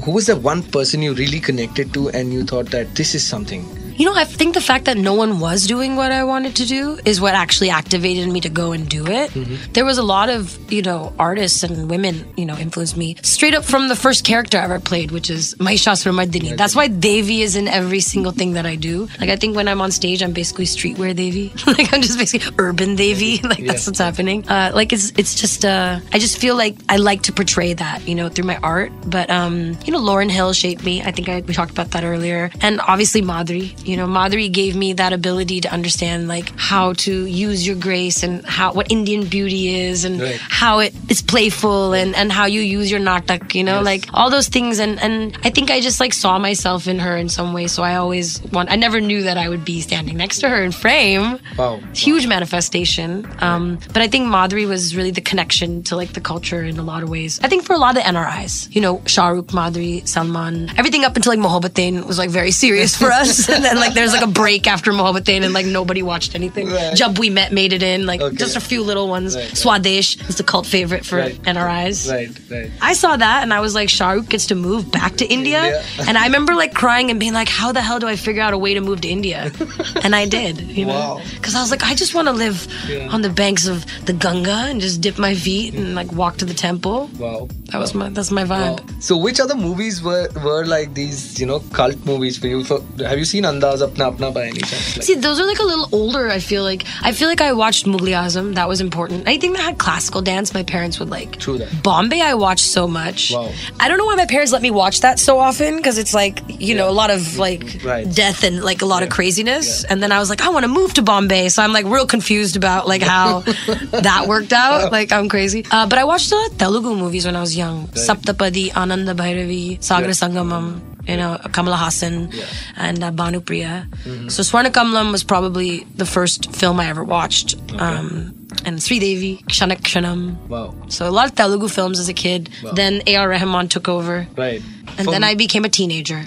who 0.00 0.10
was 0.10 0.26
the 0.26 0.36
one 0.36 0.62
person 0.62 1.02
you 1.02 1.14
really 1.14 1.38
connected 1.38 1.94
to, 1.94 2.08
and 2.10 2.32
you 2.32 2.42
thought 2.42 2.66
that 2.70 2.94
this 2.96 3.14
is 3.14 3.24
something 3.24 3.64
You 3.96 4.06
know, 4.06 4.14
I 4.14 4.24
think 4.24 4.54
the 4.54 4.60
fact 4.60 4.86
that 4.86 4.96
no 4.96 5.14
one 5.14 5.38
was 5.38 5.66
doing 5.66 5.94
what 5.94 6.10
I 6.10 6.24
wanted 6.24 6.56
to 6.56 6.66
do 6.66 6.98
is 7.04 7.20
what 7.20 7.34
actually 7.34 7.70
activated 7.70 8.28
me 8.28 8.40
to 8.40 8.48
go 8.48 8.72
and 8.72 8.88
do 8.88 9.06
it. 9.06 9.30
Mm-hmm. 9.30 9.72
There 9.72 9.84
was 9.84 9.98
a 9.98 10.02
lot 10.02 10.28
of, 10.28 10.58
you 10.72 10.82
know, 10.82 11.12
artists 11.18 11.62
and 11.62 11.88
women, 11.88 12.26
you 12.36 12.44
know, 12.44 12.56
influenced 12.56 12.96
me 12.96 13.16
straight 13.22 13.54
up 13.54 13.64
from 13.64 13.88
the 13.88 13.94
first 13.94 14.24
character 14.24 14.58
I 14.58 14.64
ever 14.64 14.80
played, 14.80 15.12
which 15.12 15.30
is 15.30 15.54
Mahishasuramardini. 15.56 16.56
That's 16.56 16.74
why 16.74 16.88
Devi 16.88 17.42
is 17.42 17.54
in 17.54 17.68
every 17.68 18.00
single 18.00 18.32
thing 18.32 18.54
that 18.54 18.66
I 18.66 18.74
do. 18.74 19.08
Like, 19.20 19.30
I 19.30 19.36
think 19.36 19.54
when 19.54 19.68
I'm 19.68 19.80
on 19.80 19.92
stage, 19.92 20.22
I'm 20.22 20.32
basically 20.32 20.64
streetwear 20.64 21.14
Devi. 21.14 21.52
like, 21.66 21.92
I'm 21.94 22.02
just 22.02 22.18
basically 22.18 22.52
urban 22.58 22.96
Devi. 22.96 23.40
Like, 23.54 23.66
that's 23.66 23.86
what's 23.86 24.00
happening. 24.00 24.48
Uh, 24.48 24.72
like, 24.74 24.92
it's 24.92 25.12
it's 25.16 25.34
just, 25.34 25.64
uh, 25.64 26.00
I 26.12 26.18
just 26.18 26.38
feel 26.38 26.56
like 26.56 26.74
I 26.88 26.96
like 26.96 27.22
to 27.24 27.32
portray 27.32 27.74
that, 27.74 28.08
you 28.08 28.14
know, 28.14 28.28
through 28.28 28.46
my 28.46 28.56
art. 28.62 28.90
But, 29.06 29.30
um, 29.30 29.78
you 29.84 29.92
know, 29.92 30.00
Lauryn 30.00 30.30
Hill 30.30 30.52
shaped 30.54 30.84
me. 30.84 31.02
I 31.02 31.12
think 31.12 31.28
I, 31.28 31.40
we 31.42 31.54
talked 31.54 31.70
about 31.70 31.92
that 31.92 32.02
earlier. 32.02 32.50
And 32.62 32.80
obviously, 32.80 33.22
Madhuri. 33.22 33.83
You 33.84 33.96
know, 33.96 34.06
Madhuri 34.06 34.50
gave 34.50 34.74
me 34.76 34.92
that 34.94 35.12
ability 35.12 35.60
to 35.62 35.72
understand, 35.72 36.28
like, 36.28 36.52
how 36.56 36.92
to 37.04 37.26
use 37.26 37.66
your 37.66 37.76
grace 37.76 38.22
and 38.22 38.44
how 38.46 38.72
what 38.72 38.90
Indian 38.90 39.26
beauty 39.26 39.74
is 39.74 40.04
and 40.04 40.20
Right. 40.20 40.40
how 40.40 40.78
it 40.78 40.94
is 41.08 41.20
playful 41.22 41.92
and, 41.92 42.14
and 42.16 42.32
how 42.32 42.46
you 42.46 42.60
use 42.60 42.90
your 42.90 43.00
natak, 43.00 43.54
you 43.54 43.62
know, 43.64 43.80
like 43.82 44.06
all 44.14 44.30
those 44.30 44.48
things. 44.48 44.78
And, 44.78 45.00
and 45.02 45.36
I 45.44 45.50
think 45.50 45.70
I 45.70 45.80
just 45.80 46.00
like 46.00 46.12
saw 46.12 46.38
myself 46.38 46.86
in 46.88 46.98
her 47.00 47.16
in 47.16 47.28
some 47.28 47.52
way. 47.52 47.66
So 47.66 47.82
I 47.82 47.96
always 47.96 48.40
want, 48.52 48.70
I 48.70 48.76
never 48.76 49.00
knew 49.00 49.22
that 49.24 49.36
I 49.36 49.48
would 49.48 49.64
be 49.64 49.80
standing 49.80 50.16
next 50.16 50.38
to 50.40 50.48
her 50.48 50.62
in 50.62 50.72
frame. 50.72 51.38
Wow. 51.58 51.80
Huge 51.94 52.26
manifestation. 52.26 53.26
Um, 53.40 53.78
but 53.92 53.98
I 53.98 54.08
think 54.08 54.26
Madhuri 54.28 54.66
was 54.66 54.96
really 54.96 55.10
the 55.10 55.20
connection 55.20 55.82
to 55.84 55.96
like 55.96 56.12
the 56.14 56.20
culture 56.20 56.62
in 56.62 56.78
a 56.78 56.82
lot 56.82 57.02
of 57.02 57.10
ways. 57.10 57.40
I 57.42 57.48
think 57.48 57.64
for 57.64 57.72
a 57.74 57.78
lot 57.78 57.96
of 57.96 58.02
the 58.02 58.08
NRIs, 58.08 58.74
you 58.74 58.80
know, 58.80 58.98
Shahrukh, 58.98 59.48
Madhuri, 59.48 60.06
Salman, 60.08 60.70
everything 60.78 61.04
up 61.04 61.16
until 61.16 61.32
like 61.32 61.40
Mohabbatein 61.40 62.06
was 62.06 62.18
like 62.18 62.30
very 62.30 62.50
serious 62.50 62.96
for 62.96 63.10
us. 63.10 63.46
and 63.74 63.80
like 63.80 63.94
there's 63.94 64.12
like 64.12 64.22
a 64.22 64.26
break 64.42 64.66
after 64.66 64.92
Mohabbatein 64.92 65.42
and 65.44 65.52
like 65.52 65.66
nobody 65.66 66.02
watched 66.02 66.34
anything. 66.34 66.68
Right. 66.70 66.94
Jab 66.96 67.18
We 67.18 67.28
Met 67.30 67.52
made 67.52 67.72
it 67.72 67.82
in, 67.82 68.06
like 68.06 68.20
Okay. 68.20 68.36
just 68.36 68.56
a 68.56 68.60
few 68.60 68.82
little 68.82 69.08
ones. 69.08 69.36
Right. 69.36 69.48
Swadesh 69.62 70.16
is 70.28 70.36
the 70.36 70.44
cult 70.44 70.66
favorite 70.66 71.04
for 71.04 71.16
Right. 71.18 71.36
NRIs. 71.42 72.10
Right, 72.10 72.30
right. 72.50 72.70
I 72.80 72.92
saw 72.94 73.16
that 73.16 73.42
and 73.42 73.52
I 73.52 73.60
was 73.60 73.74
like, 73.74 73.88
Shahrukh 73.88 74.28
gets 74.28 74.46
to 74.46 74.54
move 74.54 74.90
back 74.90 75.16
to 75.16 75.26
India. 75.26 75.60
India. 75.64 75.84
and 76.08 76.16
I 76.16 76.24
remember 76.26 76.54
like 76.54 76.74
crying 76.74 77.10
and 77.10 77.18
being 77.20 77.34
like, 77.34 77.48
how 77.48 77.72
the 77.72 77.82
hell 77.82 77.98
do 77.98 78.06
I 78.06 78.16
figure 78.16 78.42
out 78.42 78.54
a 78.54 78.58
way 78.58 78.74
to 78.74 78.80
move 78.80 79.00
to 79.02 79.08
India? 79.08 79.50
and 80.04 80.14
I 80.14 80.26
did, 80.26 80.60
you 80.60 80.86
know? 80.86 80.94
Wow. 80.94 81.20
Because 81.34 81.54
I 81.54 81.60
was 81.60 81.70
like, 81.70 81.82
I 81.82 81.94
just 81.94 82.14
want 82.14 82.28
to 82.28 82.32
live 82.32 82.66
Yeah. 82.88 83.08
on 83.14 83.22
the 83.22 83.30
banks 83.30 83.66
of 83.66 83.84
the 84.06 84.12
Ganga 84.12 84.58
and 84.70 84.80
just 84.80 85.00
dip 85.00 85.18
my 85.18 85.34
feet 85.34 85.74
and 85.74 85.94
like 85.94 86.10
walk 86.12 86.36
to 86.38 86.44
the 86.44 86.54
temple. 86.54 87.10
Wow. 87.18 87.48
That 87.72 87.78
was 87.78 87.94
my, 87.94 88.08
that's 88.10 88.30
my 88.30 88.44
vibe. 88.44 88.80
Wow. 88.80 88.86
So, 89.00 89.16
which 89.16 89.40
other 89.40 89.56
movies 89.56 90.02
were 90.02 90.28
were 90.44 90.64
like 90.64 90.94
these, 90.94 91.40
you 91.40 91.46
know, 91.46 91.60
cult 91.72 91.96
movies 92.06 92.38
for 92.38 92.46
you? 92.46 92.62
For, 92.64 92.80
have 93.10 93.18
you 93.18 93.24
seen 93.24 93.44
Andaz 93.64 93.82
Apna 93.88 94.16
Apna 94.16 94.32
by 94.34 94.46
any 94.46 94.60
chance? 94.60 94.96
Like, 94.96 95.04
See, 95.04 95.14
those 95.14 95.40
are 95.40 95.46
like 95.46 95.58
a 95.58 95.62
little 95.64 95.88
older. 95.92 96.28
I 96.28 96.38
feel 96.38 96.62
like 96.62 96.84
I 97.02 97.12
feel 97.12 97.28
like 97.28 97.40
I 97.40 97.52
watched 97.52 97.86
Mughal 97.86 98.12
Azam. 98.24 98.54
That 98.54 98.68
was 98.68 98.80
important. 98.80 99.26
Anything 99.26 99.52
that 99.54 99.62
had 99.62 99.78
classical 99.78 100.22
dance, 100.22 100.52
my 100.54 100.62
parents 100.62 100.98
would 101.00 101.10
like. 101.10 101.36
True 101.38 101.58
that. 101.58 101.82
Bombay, 101.82 102.20
I 102.20 102.34
watched 102.34 102.64
so 102.64 102.86
much. 102.86 103.32
Wow. 103.32 103.50
I 103.80 103.88
don't 103.88 103.98
know 103.98 104.04
why 104.06 104.16
my 104.16 104.26
parents 104.26 104.52
let 104.52 104.62
me 104.62 104.70
watch 104.70 105.00
that 105.00 105.18
so 105.18 105.38
often 105.38 105.76
because 105.76 105.98
it's 105.98 106.14
like 106.14 106.40
you 106.48 106.74
know 106.74 106.88
a 106.88 106.96
lot 107.02 107.10
of 107.10 107.38
like 107.38 107.80
Right. 107.84 108.06
death 108.12 108.44
and 108.44 108.62
like 108.62 108.82
a 108.82 108.86
lot 108.86 109.02
of 109.02 109.08
craziness. 109.10 109.84
And 109.84 110.02
then 110.02 110.12
I 110.12 110.18
was 110.18 110.30
like, 110.30 110.42
I 110.42 110.48
want 110.50 110.64
to 110.64 110.68
move 110.68 110.94
to 110.94 111.02
Bombay, 111.02 111.48
so 111.48 111.62
I'm 111.62 111.72
like 111.72 111.86
real 111.86 112.06
confused 112.06 112.56
about 112.56 112.86
like 112.88 113.02
how 113.02 113.40
that 114.08 114.26
worked 114.28 114.52
out. 114.52 114.92
Like 114.92 115.12
I'm 115.12 115.28
crazy. 115.28 115.64
Uh, 115.70 115.86
but 115.86 115.98
I 115.98 116.04
watched 116.04 116.30
a 116.32 116.36
lot 116.36 116.50
of 116.52 116.58
Telugu 116.58 116.94
movies 116.94 117.24
when 117.26 117.36
I 117.36 117.40
was 117.40 117.56
young. 117.56 117.88
Saptapadi, 117.88 118.74
Ananda 118.76 119.14
Bhairavi, 119.14 119.82
Sagar 119.82 120.10
Sangamam. 120.10 120.93
You 121.06 121.16
know, 121.16 121.38
Kamala 121.52 121.76
Hassan 121.76 122.30
and 122.76 123.04
uh, 123.04 123.10
Banu 123.10 123.40
Priya. 123.40 123.86
Mm-hmm. 124.04 124.28
So 124.28 124.42
Swarna 124.42 124.70
Kamalam 124.70 125.12
was 125.12 125.22
probably 125.22 125.84
the 125.96 126.06
first 126.06 126.54
film 126.54 126.80
I 126.80 126.86
ever 126.88 127.04
watched. 127.04 127.56
Um, 127.78 128.34
and 128.64 128.82
Sri 128.82 128.98
Devi, 128.98 129.44
Kshanak 129.48 129.80
Kshanam. 129.82 130.36
wow. 130.48 130.74
So 130.88 131.08
a 131.08 131.10
lot 131.10 131.28
of 131.28 131.34
Telugu 131.34 131.68
films 131.68 131.98
as 131.98 132.08
a 132.08 132.14
kid. 132.14 132.50
Then 132.74 133.02
A.R. 133.06 133.28
Rahman 133.28 133.68
took 133.68 133.88
over. 133.88 134.26
Right. 134.36 134.62
And 134.96 135.06
For 135.06 135.10
then 135.10 135.24
I 135.24 135.34
became 135.34 135.64
a 135.64 135.68
teenager. 135.68 136.20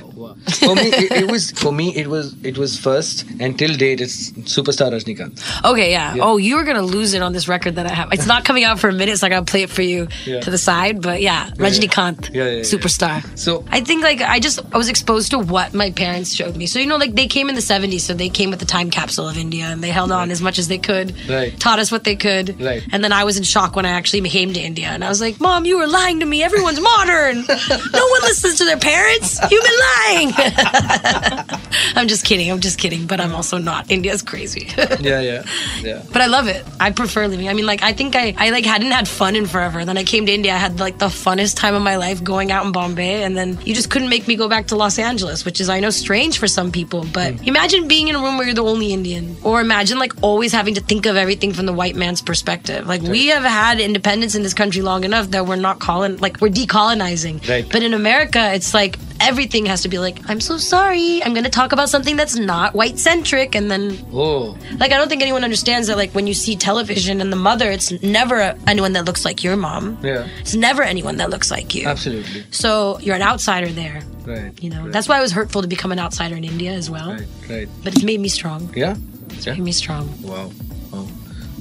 For 0.59 0.75
me, 0.75 0.81
it, 1.03 1.11
it 1.23 1.31
was 1.31 1.51
for 1.51 1.71
me 1.71 1.95
it 1.95 2.07
was 2.07 2.35
it 2.43 2.57
was 2.57 2.77
first 2.79 3.25
and 3.39 3.57
till 3.57 3.75
date 3.75 4.01
it's 4.01 4.31
superstar 4.55 4.91
Rajnikant. 4.91 5.33
Okay, 5.71 5.91
yeah. 5.91 6.15
Oh, 6.19 6.37
you 6.37 6.55
were 6.55 6.63
gonna 6.63 6.81
lose 6.81 7.13
it 7.13 7.21
on 7.21 7.33
this 7.33 7.47
record 7.47 7.75
that 7.75 7.85
I 7.85 7.93
have. 7.93 8.11
It's 8.13 8.25
not 8.27 8.45
coming 8.45 8.63
out 8.63 8.79
for 8.79 8.89
a 8.89 8.93
minute, 8.93 9.17
so 9.19 9.27
I 9.27 9.29
gotta 9.29 9.45
play 9.45 9.63
it 9.63 9.69
for 9.69 9.81
you 9.81 10.07
Yeah. 10.25 10.39
to 10.41 10.49
the 10.51 10.57
side. 10.57 11.01
But 11.01 11.21
yeah, 11.21 11.49
Rajnikant, 11.57 12.33
Yeah, 12.33 12.43
yeah, 12.45 12.49
yeah. 12.57 12.61
superstar. 12.61 13.23
So- 13.37 13.63
I 13.69 13.81
think 13.81 14.03
like 14.03 14.21
I 14.21 14.39
just 14.39 14.59
I 14.73 14.77
was 14.77 14.89
exposed 14.89 15.31
to 15.31 15.39
what 15.39 15.73
my 15.73 15.91
parents 15.91 16.33
showed 16.33 16.55
me. 16.55 16.65
So 16.67 16.79
you 16.79 16.85
know, 16.87 16.97
like 16.97 17.13
they 17.15 17.27
came 17.27 17.49
in 17.49 17.55
the 17.55 17.61
'70s, 17.61 18.01
so 18.01 18.13
they 18.13 18.29
came 18.29 18.49
with 18.49 18.59
the 18.59 18.65
time 18.65 18.89
capsule 18.89 19.27
of 19.27 19.37
India, 19.37 19.65
and 19.65 19.83
they 19.83 19.89
held 19.91 20.11
on 20.11 20.31
as 20.31 20.41
much 20.41 20.57
as 20.59 20.67
they 20.67 20.77
could. 20.77 21.13
Right. 21.29 21.57
Taught 21.59 21.79
us 21.79 21.91
what 21.91 22.03
they 22.03 22.15
could. 22.15 22.59
Right. 22.61 22.83
And 22.91 23.03
then 23.03 23.11
I 23.11 23.23
was 23.23 23.37
in 23.37 23.43
shock 23.43 23.75
when 23.75 23.85
I 23.85 23.89
actually 23.91 24.21
came 24.29 24.53
to 24.53 24.59
India, 24.59 24.87
and 24.87 25.03
I 25.03 25.09
was 25.09 25.21
like, 25.21 25.39
"Mom, 25.39 25.65
you 25.65 25.77
were 25.77 25.87
lying 25.87 26.19
to 26.21 26.25
me. 26.25 26.43
Everyone's 26.43 26.79
modern. 26.79 27.35
no 27.47 28.05
one 28.15 28.21
listens 28.29 28.55
to 28.59 28.65
their 28.65 28.77
parents. 28.77 29.39
You've 29.51 29.63
been 29.69 29.79
lying." 29.95 30.16
I'm 31.95 32.07
just 32.07 32.25
kidding. 32.25 32.51
I'm 32.51 32.59
just 32.59 32.79
kidding. 32.79 33.07
But 33.07 33.19
I'm 33.19 33.33
also 33.33 33.57
not. 33.57 33.89
India's 33.91 34.21
crazy. 34.21 34.69
Yeah, 34.99 35.21
yeah, 35.21 35.43
yeah. 35.81 36.03
But 36.11 36.21
I 36.21 36.25
love 36.25 36.47
it. 36.47 36.65
I 36.79 36.91
prefer 36.91 37.27
living. 37.27 37.49
I 37.49 37.53
mean, 37.53 37.65
like 37.65 37.83
I 37.83 37.93
think 37.93 38.15
I, 38.15 38.33
I 38.37 38.49
like 38.49 38.65
hadn't 38.65 38.91
had 38.91 39.07
fun 39.07 39.35
in 39.35 39.45
forever. 39.45 39.85
Then 39.85 39.97
I 39.97 40.03
came 40.03 40.25
to 40.25 40.31
India. 40.31 40.53
I 40.53 40.57
had 40.57 40.79
like 40.79 40.97
the 40.97 41.07
funnest 41.07 41.55
time 41.55 41.75
of 41.75 41.81
my 41.81 41.97
life 41.97 42.23
going 42.23 42.51
out 42.51 42.65
in 42.65 42.71
Bombay, 42.71 43.23
and 43.23 43.37
then 43.37 43.59
you 43.63 43.75
just 43.75 43.89
couldn't 43.89 44.09
make 44.09 44.27
me 44.27 44.35
go 44.35 44.49
back 44.49 44.67
to 44.67 44.75
Los 44.75 44.97
Angeles, 44.97 45.45
which 45.45 45.61
is 45.61 45.69
I 45.69 45.79
know 45.79 45.91
strange 45.91 46.39
for 46.39 46.47
some 46.47 46.71
people. 46.71 47.05
But 47.13 47.35
hmm. 47.35 47.43
imagine 47.43 47.87
being 47.87 48.07
in 48.07 48.15
a 48.15 48.19
room 48.19 48.37
where 48.37 48.45
you're 48.47 48.55
the 48.55 48.63
only 48.63 48.91
Indian, 48.91 49.37
or 49.43 49.61
imagine 49.61 49.99
like 49.99 50.13
always 50.21 50.51
having 50.51 50.73
to 50.75 50.81
think 50.81 51.05
of 51.05 51.15
everything 51.15 51.53
from 51.53 51.65
the 51.65 51.73
white 51.73 51.95
man's 51.95 52.21
perspective. 52.21 52.87
Like 52.87 53.01
we 53.01 53.27
have 53.27 53.43
had 53.43 53.79
independence 53.79 54.35
in 54.35 54.43
this 54.43 54.53
country 54.53 54.81
long 54.81 55.03
enough 55.03 55.29
that 55.31 55.45
we're 55.45 55.57
not 55.57 55.79
calling 55.79 56.17
like 56.17 56.41
we're 56.41 56.49
decolonizing. 56.49 57.47
Right. 57.47 57.69
But 57.69 57.83
in 57.83 57.93
America, 57.93 58.53
it's 58.53 58.73
like 58.73 58.97
everything 59.19 59.65
has 59.65 59.81
to 59.81 59.89
be 59.89 59.99
like 59.99 60.06
I'm 60.29 60.39
so 60.39 60.57
sorry. 60.57 61.21
I'm 61.23 61.33
going 61.33 61.43
to 61.43 61.49
talk 61.61 61.71
about 61.71 61.89
something 61.89 62.15
that's 62.15 62.35
not 62.37 62.73
white 62.73 62.97
centric, 62.99 63.55
and 63.55 63.69
then 63.71 63.83
Oh, 64.13 64.57
like 64.79 64.91
I 64.91 64.97
don't 64.97 65.09
think 65.09 65.21
anyone 65.21 65.43
understands 65.43 65.87
that 65.87 65.97
like 65.97 66.11
when 66.17 66.27
you 66.27 66.33
see 66.33 66.55
television 66.55 67.19
and 67.21 67.31
the 67.31 67.41
mother, 67.49 67.69
it's 67.71 67.91
never 68.03 68.37
anyone 68.67 68.93
that 68.93 69.05
looks 69.05 69.23
like 69.25 69.43
your 69.43 69.55
mom. 69.57 69.97
yeah, 70.03 70.27
It's 70.41 70.55
never 70.55 70.81
anyone 70.83 71.17
that 71.17 71.29
looks 71.29 71.49
like 71.51 71.75
you. 71.75 71.87
absolutely. 71.87 72.43
So 72.51 72.99
you're 72.99 73.15
an 73.15 73.21
outsider 73.31 73.67
there. 73.81 74.01
Right. 74.25 74.51
You 74.63 74.69
know, 74.71 74.83
right, 74.83 74.91
that's 74.91 75.07
why 75.09 75.17
it 75.19 75.21
was 75.21 75.31
hurtful 75.31 75.61
to 75.61 75.67
become 75.67 75.91
an 75.91 75.99
outsider 75.99 76.35
in 76.35 76.43
India 76.43 76.71
as 76.71 76.89
well. 76.89 77.11
right, 77.13 77.27
right. 77.49 77.67
But 77.83 77.93
it's 77.95 78.03
made 78.03 78.19
me 78.19 78.29
strong. 78.29 78.71
Yeah. 78.75 78.95
Yeah. 79.41 79.53
Made 79.53 79.63
me 79.63 79.71
strong. 79.71 80.09
Wow. 80.21 80.51
Wow. 80.91 81.07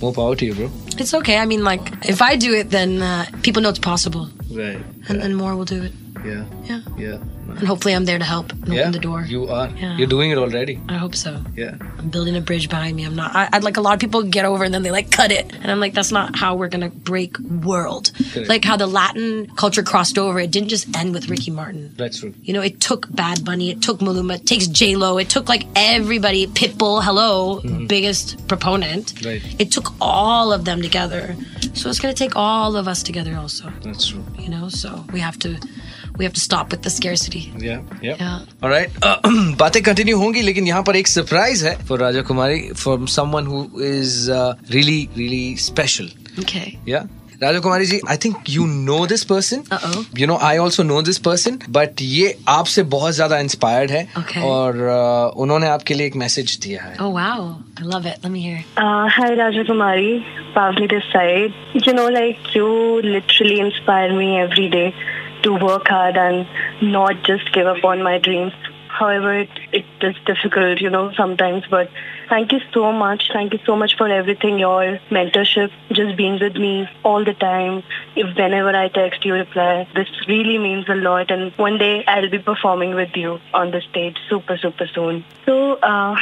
More 0.00 0.12
power 0.12 0.36
to 0.36 0.44
you, 0.44 0.54
bro. 0.54 0.70
It's 0.98 1.14
okay. 1.14 1.38
I 1.38 1.46
mean, 1.46 1.64
like 1.64 1.82
if 2.08 2.20
I 2.20 2.36
do 2.36 2.52
it, 2.54 2.70
then 2.70 3.00
uh, 3.02 3.24
people 3.42 3.62
know 3.62 3.70
it's 3.70 3.78
possible, 3.78 4.28
Right. 4.50 4.78
and 5.08 5.20
then 5.22 5.34
more 5.34 5.54
will 5.56 5.64
do 5.64 5.82
it. 5.84 5.92
Yeah. 6.24 6.44
Yeah. 6.64 6.80
Yeah. 6.98 7.18
And 7.48 7.66
hopefully, 7.68 7.94
I'm 7.94 8.04
there 8.04 8.18
to 8.18 8.24
help 8.24 8.52
and 8.52 8.68
Yeah. 8.74 8.80
open 8.82 8.92
the 8.92 8.98
door. 8.98 9.22
You 9.22 9.48
are. 9.48 9.68
Yeah. 9.68 9.96
You're 9.96 10.08
doing 10.08 10.30
it 10.30 10.38
already. 10.38 10.80
I 10.88 10.94
hope 10.94 11.14
so. 11.14 11.40
Yeah. 11.56 11.76
I'm 11.98 12.08
building 12.10 12.36
a 12.36 12.40
bridge 12.40 12.68
behind 12.68 12.96
me. 12.96 13.04
I'm 13.04 13.14
not. 13.14 13.34
I, 13.34 13.48
I'd 13.52 13.62
like 13.64 13.76
a 13.76 13.80
lot 13.80 13.94
of 13.94 14.00
people 14.00 14.22
get 14.24 14.44
over 14.44 14.64
and 14.64 14.74
then 14.74 14.82
they 14.82 14.90
like 14.90 15.10
cut 15.10 15.30
it, 15.30 15.52
and 15.54 15.70
I'm 15.70 15.78
like, 15.80 15.94
that's 15.94 16.10
not 16.12 16.36
how 16.36 16.56
we're 16.56 16.68
gonna 16.68 16.88
break 16.90 17.38
world. 17.38 18.10
Correct. 18.32 18.48
Like 18.48 18.64
how 18.64 18.76
the 18.76 18.86
Latin 18.86 19.46
culture 19.56 19.82
crossed 19.82 20.18
over. 20.18 20.40
It 20.40 20.50
didn't 20.50 20.68
just 20.68 20.96
end 20.96 21.14
with 21.14 21.28
Ricky 21.28 21.50
Martin. 21.50 21.94
That's 21.96 22.20
true. 22.20 22.34
You 22.42 22.52
know, 22.52 22.62
it 22.62 22.80
took 22.80 23.06
Bad 23.14 23.44
Bunny, 23.44 23.70
it 23.70 23.82
took 23.82 24.00
Maluma, 24.00 24.36
it 24.36 24.46
takes 24.46 24.66
J 24.66 24.96
Lo, 24.96 25.18
it 25.18 25.28
took 25.30 25.48
like 25.48 25.66
everybody. 25.76 26.46
Pitbull, 26.48 27.02
hello, 27.02 27.60
biggest 27.86 28.46
proponent. 28.48 29.14
Mm-hmm. 29.14 29.28
Right. 29.28 29.60
It 29.60 29.70
took 29.70 29.92
all 30.00 30.52
of 30.52 30.64
them 30.64 30.82
together. 30.82 31.36
So 31.74 31.88
it's 31.90 32.00
gonna 32.00 32.14
take 32.14 32.34
all 32.36 32.76
of 32.76 32.88
us 32.88 33.02
together 33.02 33.36
also. 33.36 33.70
That's 33.82 34.08
true. 34.08 34.24
You 34.38 34.48
know, 34.48 34.68
so 34.68 35.04
we 35.12 35.20
have 35.20 35.38
to, 35.40 35.58
we 36.18 36.24
have 36.24 36.34
to 36.34 36.40
stop 36.40 36.70
with 36.70 36.82
the 36.82 36.90
scarcity. 36.90 37.52
Yeah. 37.58 37.82
Yeah. 38.02 38.16
Yeah. 38.20 38.62
Alright. 38.62 38.90
बातें 39.62 39.82
continue 39.82 40.18
होंगी 40.18 40.42
लेकिन 40.42 40.66
यहाँ 40.66 40.82
पर 40.86 40.96
एक 40.96 41.08
surprise 41.08 41.66
है 41.66 41.76
for 41.88 42.00
Raja 42.00 42.22
Kumari 42.30 42.60
from 42.76 43.06
someone 43.18 43.46
who 43.46 43.66
is 43.90 44.30
really 44.30 44.98
really 45.18 45.44
special 45.68 46.10
Okay. 46.40 46.78
Yeah. 46.86 47.06
Raja 47.40 47.60
Kumari 47.60 47.86
ji, 47.88 48.00
I 48.06 48.16
think 48.16 48.48
you 48.48 48.66
know 48.66 49.04
this 49.06 49.22
person. 49.24 49.62
Uh-oh. 49.70 50.06
You 50.14 50.26
know, 50.26 50.36
I 50.36 50.56
also 50.58 50.82
know 50.82 51.00
this 51.02 51.18
person, 51.18 51.58
but 51.68 52.00
ये 52.02 52.36
आपसे 52.48 52.82
बहुत 52.94 53.14
ज़्यादा 53.14 53.40
inspired 53.44 53.90
है 53.90 54.06
Okay. 54.18 54.42
और 54.42 54.74
uh, 54.74 55.36
उन्होंने 55.44 55.68
आपके 55.68 55.94
लिए 55.94 56.06
एक 56.06 56.16
मैसेज 56.22 56.56
दिया 56.62 56.82
है 56.82 56.96
Oh 57.00 57.10
wow, 57.16 57.58
I 57.78 57.88
love 57.94 58.06
it. 58.12 58.24
Let 58.24 58.32
me 58.36 58.42
hear. 58.46 58.64
Uh, 58.76 59.08
hi, 59.18 59.28
Raja 59.42 59.64
Kumari. 59.70 60.14
Pavni 60.56 60.88
this 60.94 61.04
side. 61.12 61.52
You 61.86 61.92
know, 61.92 62.08
like, 62.08 62.54
you 62.54 62.68
literally 63.02 63.60
inspire 63.60 64.14
me 64.20 64.28
every 64.44 64.68
day 64.76 64.86
to 65.46 65.54
work 65.64 65.88
hard 65.88 66.16
and 66.16 66.46
not 66.82 67.22
just 67.24 67.52
give 67.52 67.66
up 67.66 67.84
on 67.84 68.02
my 68.02 68.18
dreams. 68.18 68.52
However, 68.88 69.32
it, 69.38 69.50
it 69.72 69.84
is 70.00 70.16
difficult, 70.24 70.80
you 70.80 70.90
know, 70.90 71.12
sometimes, 71.16 71.64
but 71.70 71.90
Thank 72.28 72.50
you 72.50 72.60
so 72.74 72.92
much. 72.92 73.30
Thank 73.32 73.52
you 73.52 73.60
so 73.64 73.76
much 73.76 73.96
for 73.96 74.08
everything. 74.08 74.58
Your 74.58 74.98
mentorship, 75.10 75.70
just 75.92 76.16
being 76.16 76.40
with 76.40 76.56
me 76.56 76.88
all 77.04 77.24
the 77.24 77.34
time. 77.34 77.84
If 78.16 78.36
whenever 78.36 78.70
I 78.70 78.88
text, 78.88 79.24
you 79.24 79.34
reply. 79.34 79.88
This 79.94 80.08
really 80.26 80.58
means 80.58 80.88
a 80.88 80.96
lot. 80.96 81.30
And 81.30 81.52
one 81.52 81.78
day 81.78 82.04
I'll 82.06 82.28
be 82.28 82.38
performing 82.38 82.94
with 82.94 83.14
you 83.14 83.38
on 83.54 83.70
the 83.70 83.80
stage 83.80 84.16
super, 84.28 84.56
super 84.56 84.88
soon. 84.88 85.24
So, 85.44 85.74
uh, 85.74 86.16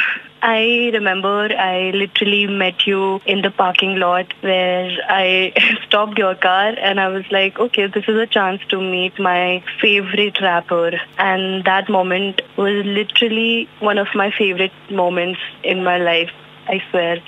I 0.47 0.91
remember 0.93 1.49
I 1.57 1.89
literally 1.89 2.45
met 2.45 2.85
you 2.85 3.19
in 3.25 3.41
the 3.41 3.49
parking 3.49 3.95
lot 3.95 4.31
where 4.41 4.91
I 5.09 5.53
stopped 5.87 6.19
your 6.19 6.35
car 6.35 6.75
and 6.79 6.99
I 6.99 7.07
was 7.07 7.23
like, 7.31 7.57
okay, 7.57 7.87
this 7.87 8.03
is 8.07 8.15
a 8.15 8.27
chance 8.27 8.61
to 8.69 8.79
meet 8.79 9.17
my 9.17 9.63
favorite 9.81 10.39
rapper. 10.39 10.91
And 11.17 11.63
that 11.63 11.89
moment 11.89 12.43
was 12.57 12.85
literally 12.85 13.67
one 13.79 13.97
of 13.97 14.05
my 14.13 14.29
favorite 14.37 14.71
moments 14.91 15.39
in 15.63 15.83
my 15.83 15.97
life, 15.97 16.29
I 16.67 16.79
swear. 16.91 17.23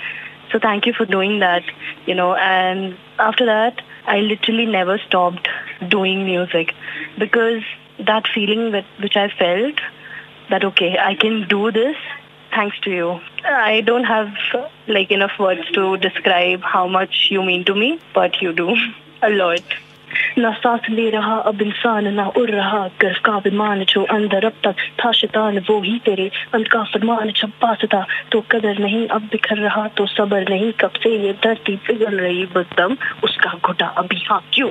So 0.52 0.60
thank 0.60 0.86
you 0.86 0.92
for 0.92 1.04
doing 1.04 1.40
that, 1.40 1.64
you 2.06 2.14
know, 2.14 2.36
and 2.36 2.96
after 3.18 3.46
that, 3.46 3.82
I 4.06 4.20
literally 4.20 4.66
never 4.66 4.96
stopped 5.08 5.48
doing 5.88 6.24
music 6.24 6.72
because 7.18 7.64
that 7.98 8.28
feeling 8.32 8.70
that 8.70 8.84
which 9.02 9.16
I 9.16 9.28
felt 9.28 9.80
that 10.50 10.64
okay, 10.64 10.96
I 10.96 11.16
can 11.16 11.48
do 11.48 11.72
this 11.72 11.96
thanks 12.50 12.78
to 12.80 12.90
you. 12.90 13.20
I 13.44 13.80
don't 13.82 14.04
have 14.04 14.28
like 14.86 15.10
enough 15.10 15.38
words 15.38 15.70
to 15.72 15.96
describe 15.96 16.62
how 16.62 16.86
much 16.88 17.28
you 17.30 17.42
mean 17.42 17.64
to 17.66 17.74
me, 17.74 18.00
but 18.14 18.40
you 18.42 18.52
do 18.52 18.76
a 19.22 19.30
lot. 19.30 19.62
ना 20.37 20.51
सांस 20.61 20.81
ले 20.89 21.09
रहा 21.09 21.35
अब 21.49 21.61
इंसान 21.61 22.07
ना 22.13 22.25
उड़ 22.37 22.49
रहा 22.49 22.79
गर्व 23.01 23.17
का 23.25 23.37
विमान 23.45 23.83
जो 23.89 24.03
अंदर 24.13 24.45
अब 24.45 24.53
तक 24.65 24.75
था 24.99 25.11
शैतान 25.19 25.57
वो 25.69 25.79
ही 25.81 25.97
तेरे 26.05 26.29
अंत 26.55 26.67
का 26.73 26.83
फरमान 26.93 27.31
जब 27.41 27.51
पास 27.61 27.85
था 27.93 28.05
तो 28.31 28.41
कदर 28.51 28.79
नहीं 28.83 29.07
अब 29.17 29.21
बिखर 29.31 29.57
रहा 29.63 29.87
तो 29.97 30.05
सबर 30.13 30.49
नहीं 30.49 30.71
कब 30.81 30.99
से 31.03 31.15
ये 31.25 31.33
धरती 31.43 31.75
पिघल 31.87 32.19
रही 32.19 32.45
बस 32.55 32.65
दम 32.79 32.93
उसका 33.29 33.53
घुटा 33.67 33.87
अभी 34.03 34.23
हाँ 34.29 34.41
क्यों 34.53 34.69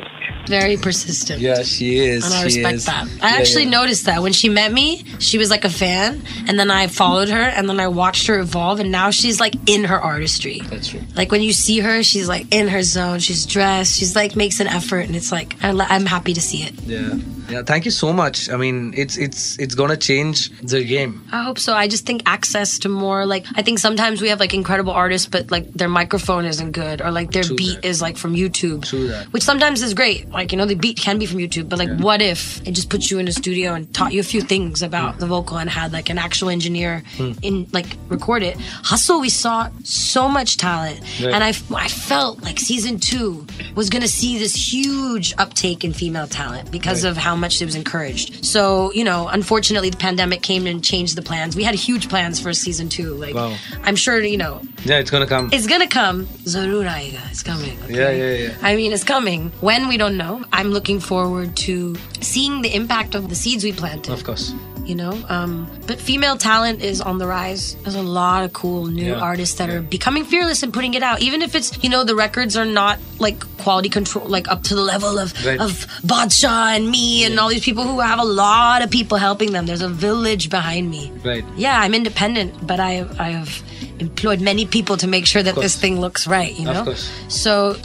Very 0.51 0.77
persistent. 0.85 1.40
Yeah, 1.40 1.61
she 1.73 1.88
is. 2.05 2.25
And 2.29 2.35
I 2.35 2.38
she 2.38 2.45
respect 2.47 2.79
is. 2.79 2.87
that. 2.87 3.11
I 3.27 3.29
Yeah, 3.29 3.37
actually 3.42 3.66
yeah. 3.66 3.75
noticed 3.75 4.07
that 4.07 4.23
when 4.25 4.33
she 4.38 4.49
met 4.55 4.73
me, 4.79 4.87
she 5.27 5.38
was 5.42 5.53
like 5.55 5.66
a 5.68 5.71
fan, 5.75 6.16
and 6.49 6.59
then 6.62 6.73
I 6.77 6.81
followed 6.97 7.29
her, 7.35 7.42
and 7.61 7.71
then 7.73 7.79
I 7.85 7.87
watched 7.99 8.27
her 8.33 8.38
evolve, 8.40 8.81
and 8.85 8.90
now 8.95 9.05
she's 9.18 9.38
like 9.45 9.55
in 9.75 9.85
her 9.92 10.01
artistry. 10.09 10.57
That's 10.73 10.88
true. 10.95 11.03
Like 11.21 11.31
when 11.37 11.45
you 11.49 11.53
see 11.61 11.79
her, 11.87 11.95
she's 12.11 12.29
like 12.33 12.53
in 12.61 12.73
her 12.75 12.83
zone. 12.90 13.21
She's 13.29 13.47
dressed. 13.55 13.97
She's 14.01 14.16
like 14.16 14.35
makes 14.45 14.59
an 14.66 14.73
effort, 14.81 15.07
and 15.07 15.21
it's 15.23 15.26
like 15.32 15.56
I, 15.63 15.72
li- 15.72 15.86
I'm 15.90 16.06
happy 16.06 16.34
to 16.34 16.42
see 16.42 16.63
it. 16.63 16.74
Yeah. 16.84 17.16
Yeah. 17.50 17.63
Thank 17.63 17.86
you 17.86 17.92
so 17.92 18.12
much. 18.12 18.50
I 18.50 18.58
mean, 18.58 18.94
it's 18.98 19.16
it's 19.18 19.58
it's 19.60 19.74
gonna 19.76 19.96
change 19.98 20.50
the 20.62 20.84
game. 20.84 21.24
I 21.32 21.44
hope 21.44 21.58
so. 21.60 21.74
I 21.74 21.88
just 21.88 22.06
think 22.06 22.22
access 22.26 22.78
to 22.80 22.90
more 22.90 23.26
like 23.26 23.46
I 23.56 23.62
think 23.62 23.80
sometimes 23.80 24.22
we 24.22 24.30
have 24.30 24.40
like 24.40 24.54
incredible 24.54 24.92
artists, 24.92 25.28
but 25.28 25.50
like 25.50 25.72
their 25.74 25.88
microphone 25.90 26.44
isn't 26.46 26.72
good, 26.74 27.02
or 27.02 27.10
like 27.12 27.32
their 27.32 27.44
True 27.44 27.56
beat 27.56 27.82
that. 27.82 27.88
is 27.88 28.02
like 28.02 28.18
from 28.18 28.34
YouTube, 28.36 28.84
True 28.86 29.08
that. 29.08 29.28
which 29.34 29.44
sometimes 29.44 29.82
is 29.82 29.94
great. 29.94 30.30
Like 30.30 30.52
you 30.52 30.58
know, 30.58 30.66
the 30.66 30.76
beat 30.76 30.98
can 30.98 31.18
be 31.20 31.26
from 31.26 31.40
YouTube, 31.40 31.70
but 31.70 31.80
like 31.80 31.98
what 32.00 32.22
if 32.22 32.60
it 32.68 32.72
just 32.72 32.90
puts 32.90 33.10
you 33.10 33.18
in 33.20 33.28
a 33.30 33.32
studio 33.32 33.74
and 33.74 33.94
taught 33.94 34.12
you 34.12 34.20
a 34.20 34.24
few 34.34 34.42
things 34.42 34.82
about 34.82 35.13
Hmm. 35.16 35.20
the 35.22 35.28
vocal 35.28 35.58
and 35.58 35.70
had 35.70 35.94
like 35.94 36.10
an 36.10 36.18
actual 36.18 36.50
engineer 36.50 37.04
in 37.42 37.68
like 37.72 37.88
record 38.10 38.44
it. 38.44 38.58
Hustle, 38.84 39.22
we 39.22 39.30
saw 39.30 39.70
so 39.86 40.28
much 40.28 40.58
talent, 40.58 41.00
Right. 41.24 41.34
and 41.34 41.42
I 41.44 41.54
I 41.74 41.88
felt 41.88 42.44
like 42.44 42.60
season 42.60 43.00
two 43.00 43.48
was 43.76 43.90
gonna 43.90 44.08
see 44.22 44.38
this 44.38 44.54
huge 44.74 45.16
uptake 45.38 45.84
in 45.84 45.91
female 45.93 46.27
talent 46.27 46.71
because 46.71 47.03
Right. 47.03 47.10
of 47.12 47.17
how 47.17 47.36
much 47.36 47.62
it 47.62 47.65
was 47.65 47.75
encouraged. 47.75 48.45
So, 48.45 48.91
you 48.93 49.03
know, 49.03 49.27
unfortunately, 49.27 49.89
the 49.89 49.97
pandemic 49.97 50.41
came 50.41 50.65
and 50.67 50.84
changed 50.84 51.15
the 51.15 51.21
plans. 51.21 51.56
We 51.56 51.63
had 51.63 51.75
huge 51.75 52.08
plans 52.10 52.39
for 52.39 52.53
season 52.53 52.88
two. 52.89 53.13
Like, 53.15 53.36
Wow. 53.36 53.53
I'm 53.84 53.95
sure, 53.95 54.19
you 54.23 54.38
know, 54.38 54.62
Yeah, 54.86 54.99
it's 54.99 55.12
gonna 55.12 55.25
come. 55.27 55.49
it's 55.51 55.67
gonna 55.67 55.88
come. 55.88 56.27
Zarur 56.45 56.86
aayega. 56.86 57.23
It's 57.32 57.43
coming. 57.43 57.77
okay? 57.86 57.93
Yeah, 57.93 58.12
yeah, 58.12 58.34
yeah. 58.47 58.69
I 58.69 58.75
mean, 58.75 58.91
it's 58.93 59.03
coming. 59.03 59.51
When 59.62 59.88
we 59.88 59.97
don't 59.97 60.17
know. 60.17 60.43
I'm 60.53 60.71
looking 60.71 60.99
forward 60.99 61.56
to 61.67 61.95
seeing 62.21 62.62
the 62.62 62.73
impact 62.73 63.15
of 63.15 63.30
the 63.30 63.36
seeds 63.36 63.63
we 63.63 63.71
planted. 63.71 64.12
Of 64.13 64.23
course. 64.23 64.53
You 64.88 64.95
know, 64.95 65.13
um, 65.28 65.67
but 65.86 66.00
female 66.00 66.38
talent 66.38 66.82
is 66.82 67.02
on 67.02 67.17
the 67.17 67.28
rise. 67.28 67.76
There's 67.84 67.95
a 67.95 68.02
lot 68.02 68.45
of 68.45 68.54
cool 68.54 68.86
new 68.86 69.08
Yeah, 69.12 69.19
artists 69.32 69.56
that 69.60 69.67
yeah. 69.67 69.76
are 69.76 69.82
becoming 69.82 70.23
fearless 70.23 70.63
and 70.63 70.73
putting 70.73 70.93
it 70.93 71.04
out. 71.04 71.21
Even 71.21 71.41
if 71.41 71.56
it's, 71.56 71.69
you 71.84 71.89
know, 71.89 72.06
the 72.06 72.15
records 72.15 72.56
are 72.56 72.63
not 72.65 72.97
like 73.19 73.39
quality 73.58 73.89
control, 73.89 74.26
like 74.28 74.47
up 74.47 74.63
to 74.69 74.76
the 74.76 74.82
level 74.82 75.19
of 75.19 75.34
Right. 75.45 75.60
of 75.60 75.71
Badshah 76.12 76.78
and 76.78 76.89
me 76.89 77.26
and 77.26 77.38
all 77.39 77.50
these 77.50 77.65
people 77.65 77.84
who 77.84 78.00
have 78.00 78.19
a 78.19 78.23
lot 78.45 78.82
of 78.82 78.89
people 78.89 79.17
helping 79.17 79.52
them. 79.52 79.65
There's 79.65 79.82
a 79.82 79.89
village 79.89 80.50
behind 80.50 80.89
me. 80.89 81.12
Right. 81.23 81.43
Yeah, 81.58 81.78
I'm 81.84 81.93
independent, 81.93 82.65
but 82.65 82.80
I 82.80 83.06
I 83.19 83.30
have 83.32 83.52
employed 84.00 84.39
many 84.39 84.65
people 84.65 84.95
to 85.04 85.08
make 85.08 85.26
sure 85.26 85.43
that 85.43 85.56
this 85.56 85.76
thing 85.76 86.00
looks 86.00 86.28
right. 86.28 86.54
You 86.58 86.69
Of 86.69 86.76
know. 86.76 86.84
course. 86.86 87.12
So. 87.28 87.76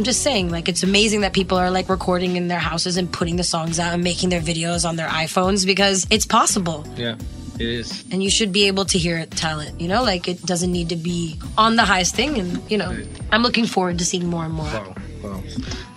I'm 0.00 0.04
just 0.04 0.22
saying, 0.22 0.48
like, 0.48 0.66
it's 0.70 0.82
amazing 0.82 1.20
that 1.20 1.34
people 1.34 1.58
are 1.58 1.70
like 1.70 1.90
recording 1.90 2.36
in 2.36 2.48
their 2.48 2.58
houses 2.58 2.96
and 2.96 3.12
putting 3.12 3.36
the 3.36 3.44
songs 3.44 3.78
out 3.78 3.92
and 3.92 4.02
making 4.02 4.30
their 4.30 4.40
videos 4.40 4.88
on 4.88 4.96
their 4.96 5.08
iPhones 5.08 5.66
because 5.66 6.06
it's 6.08 6.24
possible 6.24 6.86
Yeah. 6.96 7.16
It 7.56 7.68
is. 7.68 8.02
and 8.10 8.22
you 8.22 8.30
should 8.30 8.50
be 8.50 8.66
able 8.68 8.86
to 8.86 8.96
hear 8.96 9.26
talent 9.26 9.78
you 9.78 9.88
know 9.88 10.02
like 10.02 10.26
it 10.26 10.40
doesn't 10.46 10.72
need 10.72 10.88
to 10.88 10.96
be 10.96 11.38
on 11.58 11.76
the 11.76 11.84
highest 11.84 12.14
thing 12.14 12.38
and 12.38 12.48
you 12.72 12.78
know 12.78 12.96
i'm 13.30 13.42
looking 13.42 13.66
forward 13.66 13.98
to 13.98 14.04
seeing 14.06 14.26
more 14.26 14.46
and 14.46 14.54
more 14.54 14.64
Wow. 14.64 14.94
Wow. 15.22 15.42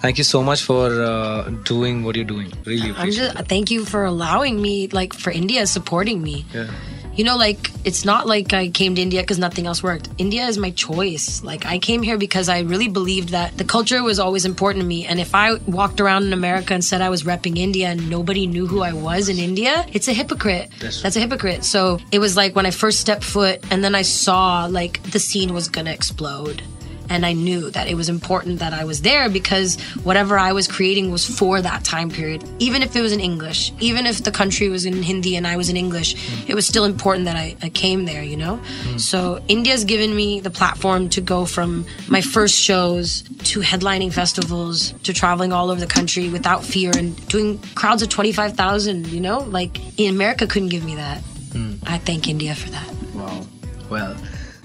Thank 0.02 0.18
you 0.18 0.26
so 0.26 0.44
much 0.44 0.62
for 0.64 0.92
uh, 1.02 1.50
doing 1.64 2.04
what 2.04 2.18
you're 2.18 2.26
doing. 2.36 2.52
Really 2.66 2.90
i'm 2.90 2.96
appreciate 2.98 3.34
just 3.36 3.48
thank 3.48 3.72
you 3.72 3.86
for 3.86 4.04
allowing 4.04 4.62
me 4.62 4.90
like 4.90 5.14
for 5.14 5.32
india 5.32 5.66
supporting 5.66 6.22
me. 6.22 6.46
Yeah. 6.54 6.68
You 7.16 7.24
know 7.24 7.38
like 7.38 7.72
it's 7.86 8.06
not 8.06 8.28
like 8.28 8.54
i 8.54 8.70
came 8.70 8.96
to 8.96 9.02
india 9.02 9.22
because 9.22 9.40
nothing 9.40 9.68
else 9.68 9.84
worked. 9.84 10.10
India 10.18 10.46
is 10.46 10.58
my 10.58 10.72
choice. 10.72 11.44
Like 11.44 11.66
i 11.66 11.78
came 11.80 12.02
here 12.02 12.18
because 12.18 12.50
i 12.50 12.60
really 12.62 12.88
believed 12.88 13.30
that 13.30 13.58
the 13.58 13.64
culture 13.64 14.02
was 14.04 14.20
always 14.20 14.46
important 14.46 14.82
to 14.82 14.88
me. 14.88 15.06
And 15.06 15.20
if 15.20 15.36
i 15.36 15.56
walked 15.68 16.00
around 16.02 16.24
in 16.24 16.34
america 16.34 16.74
and 16.74 16.84
said 16.84 17.02
i 17.02 17.10
was 17.10 17.24
repping 17.24 17.58
india 17.58 17.88
and 17.90 18.10
nobody 18.10 18.48
knew 18.48 18.68
who 18.68 18.82
i 18.82 18.94
was 18.94 19.30
in 19.30 19.38
india 19.38 19.86
it's 19.94 20.08
a 20.08 20.14
hypocrite. 20.14 20.70
That's 20.80 21.16
a 21.16 21.20
hypocrite. 21.20 21.64
So 21.64 22.00
it 22.12 22.20
was 22.20 22.36
like 22.36 22.56
when 22.56 22.66
i 22.66 22.72
first 22.72 23.00
stepped 23.00 23.24
foot 23.24 23.64
and 23.72 23.84
then 23.84 23.96
i 23.96 24.02
saw 24.02 24.66
like 24.66 25.02
the 25.04 25.20
scene 25.20 25.54
was 25.54 25.68
gonna 25.68 25.92
explode 25.92 26.64
and 27.10 27.26
I 27.26 27.34
knew 27.34 27.70
that 27.72 27.88
it 27.88 27.96
was 27.96 28.10
important 28.10 28.60
that 28.60 28.74
I 28.74 28.86
was 28.86 29.02
there 29.02 29.30
because 29.30 29.80
whatever 30.04 30.38
I 30.38 30.54
was 30.54 30.68
creating 30.68 31.12
was 31.12 31.26
for 31.26 31.62
that 31.62 31.84
time 31.84 32.10
period. 32.10 32.44
Even 32.60 32.82
if 32.82 32.96
it 32.96 33.02
was 33.02 33.12
in 33.12 33.20
English, 33.20 33.72
even 33.80 34.06
if 34.06 34.24
the 34.24 34.32
country 34.32 34.70
was 34.70 34.86
in 34.86 35.04
Hindi 35.04 35.36
and 35.36 35.46
I 35.48 35.58
was 35.58 35.70
in 35.70 35.78
English, 35.78 36.16
mm. 36.16 36.50
it 36.50 36.56
was 36.56 36.66
still 36.66 36.86
important 36.86 37.26
that 37.26 37.36
I, 37.36 37.56
I 37.62 37.70
came 37.70 38.06
there, 38.06 38.24
you 38.24 38.38
know? 38.38 38.60
Mm. 38.84 39.00
So 39.00 39.44
India's 39.48 39.84
given 39.84 40.16
me 40.16 40.40
the 40.40 40.50
platform 40.50 41.10
to 41.10 41.22
go 41.22 41.46
from 41.46 41.86
my 42.08 42.22
first 42.22 42.56
shows 42.56 43.24
to 43.52 43.60
headlining 43.60 44.14
festivals 44.14 44.94
to 45.04 45.14
traveling 45.14 45.52
all 45.52 45.70
over 45.70 45.80
the 45.80 45.88
country 45.88 46.30
without 46.30 46.64
fear 46.64 46.92
and 46.96 47.16
doing 47.28 47.60
crowds 47.76 48.02
of 48.02 48.10
25,000, 48.10 49.08
you 49.08 49.20
know? 49.20 49.40
Like 49.40 50.00
in 50.00 50.14
America 50.14 50.48
couldn't 50.48 50.70
give 50.70 50.84
me 50.84 50.96
that. 50.96 51.22
Mm. 51.50 51.80
I 51.86 51.98
thank 51.98 52.28
India 52.28 52.56
for 52.56 52.70
that. 52.72 52.94
Wow. 53.14 53.46
Well. 53.90 54.16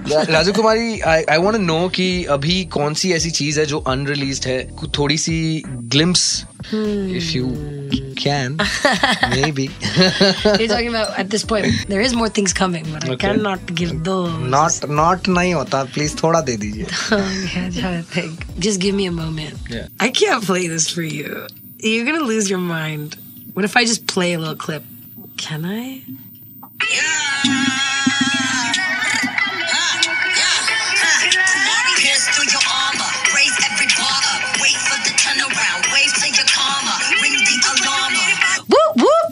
Raju 0.07 0.53
Kumari 0.53 0.99
I 1.01 1.23
I 1.31 1.39
want 1.43 1.57
know 1.61 1.89
कि 1.95 2.25
अभी 2.31 2.65
कौन 2.73 2.95
सी 3.01 3.13
ऐसी 3.13 3.31
चीज़ 3.39 3.59
है 3.61 3.65
जो 3.67 3.79
unreleased 3.93 4.45
है 4.47 4.59
थोड़ी 4.99 5.17
सी 5.19 5.39
glimpse 5.95 6.23
if 6.75 7.31
you 7.37 7.49
can 8.23 8.57
maybe 9.59 9.69
You're 9.69 10.69
talking 10.73 10.89
about 10.95 11.19
at 11.23 11.31
this 11.35 11.45
point, 11.53 11.67
there 11.93 12.05
is 12.07 12.15
more 12.21 12.29
things 12.39 12.55
coming, 12.61 12.87
but 12.95 13.05
I 13.09 13.11
Okay. 13.15 13.19
cannot 13.27 13.73
give 13.81 13.93
those. 14.09 14.33
Not 14.55 14.89
not 15.01 15.29
नहीं 15.39 15.53
होता 15.55 15.83
प्लीज़ 15.97 16.17
थोड़ा 16.23 16.41
दे 16.51 16.57
दीजिए 16.65 16.85
yeah, 16.85 17.65
I'm 17.65 17.73
trying 17.81 17.99
to 18.03 18.09
think. 18.17 18.47
Just 18.69 18.83
give 18.87 18.99
me 19.01 19.09
a 19.13 19.17
moment. 19.21 19.71
Yeah. 19.77 19.89
I 20.09 20.11
can't 20.21 20.47
play 20.51 20.65
this 20.75 20.89
for 20.97 21.07
you. 21.11 21.43
You're 21.91 22.07
gonna 22.11 22.27
lose 22.33 22.51
your 22.55 22.63
mind. 22.71 23.19
What 23.57 23.71
if 23.71 23.77
I 23.83 23.85
just 23.93 24.07
play 24.15 24.33
a 24.35 24.39
little 24.45 24.61
clip? 24.67 24.91
Can 25.47 25.69
I? 25.77 25.85
Pierce 26.85 27.98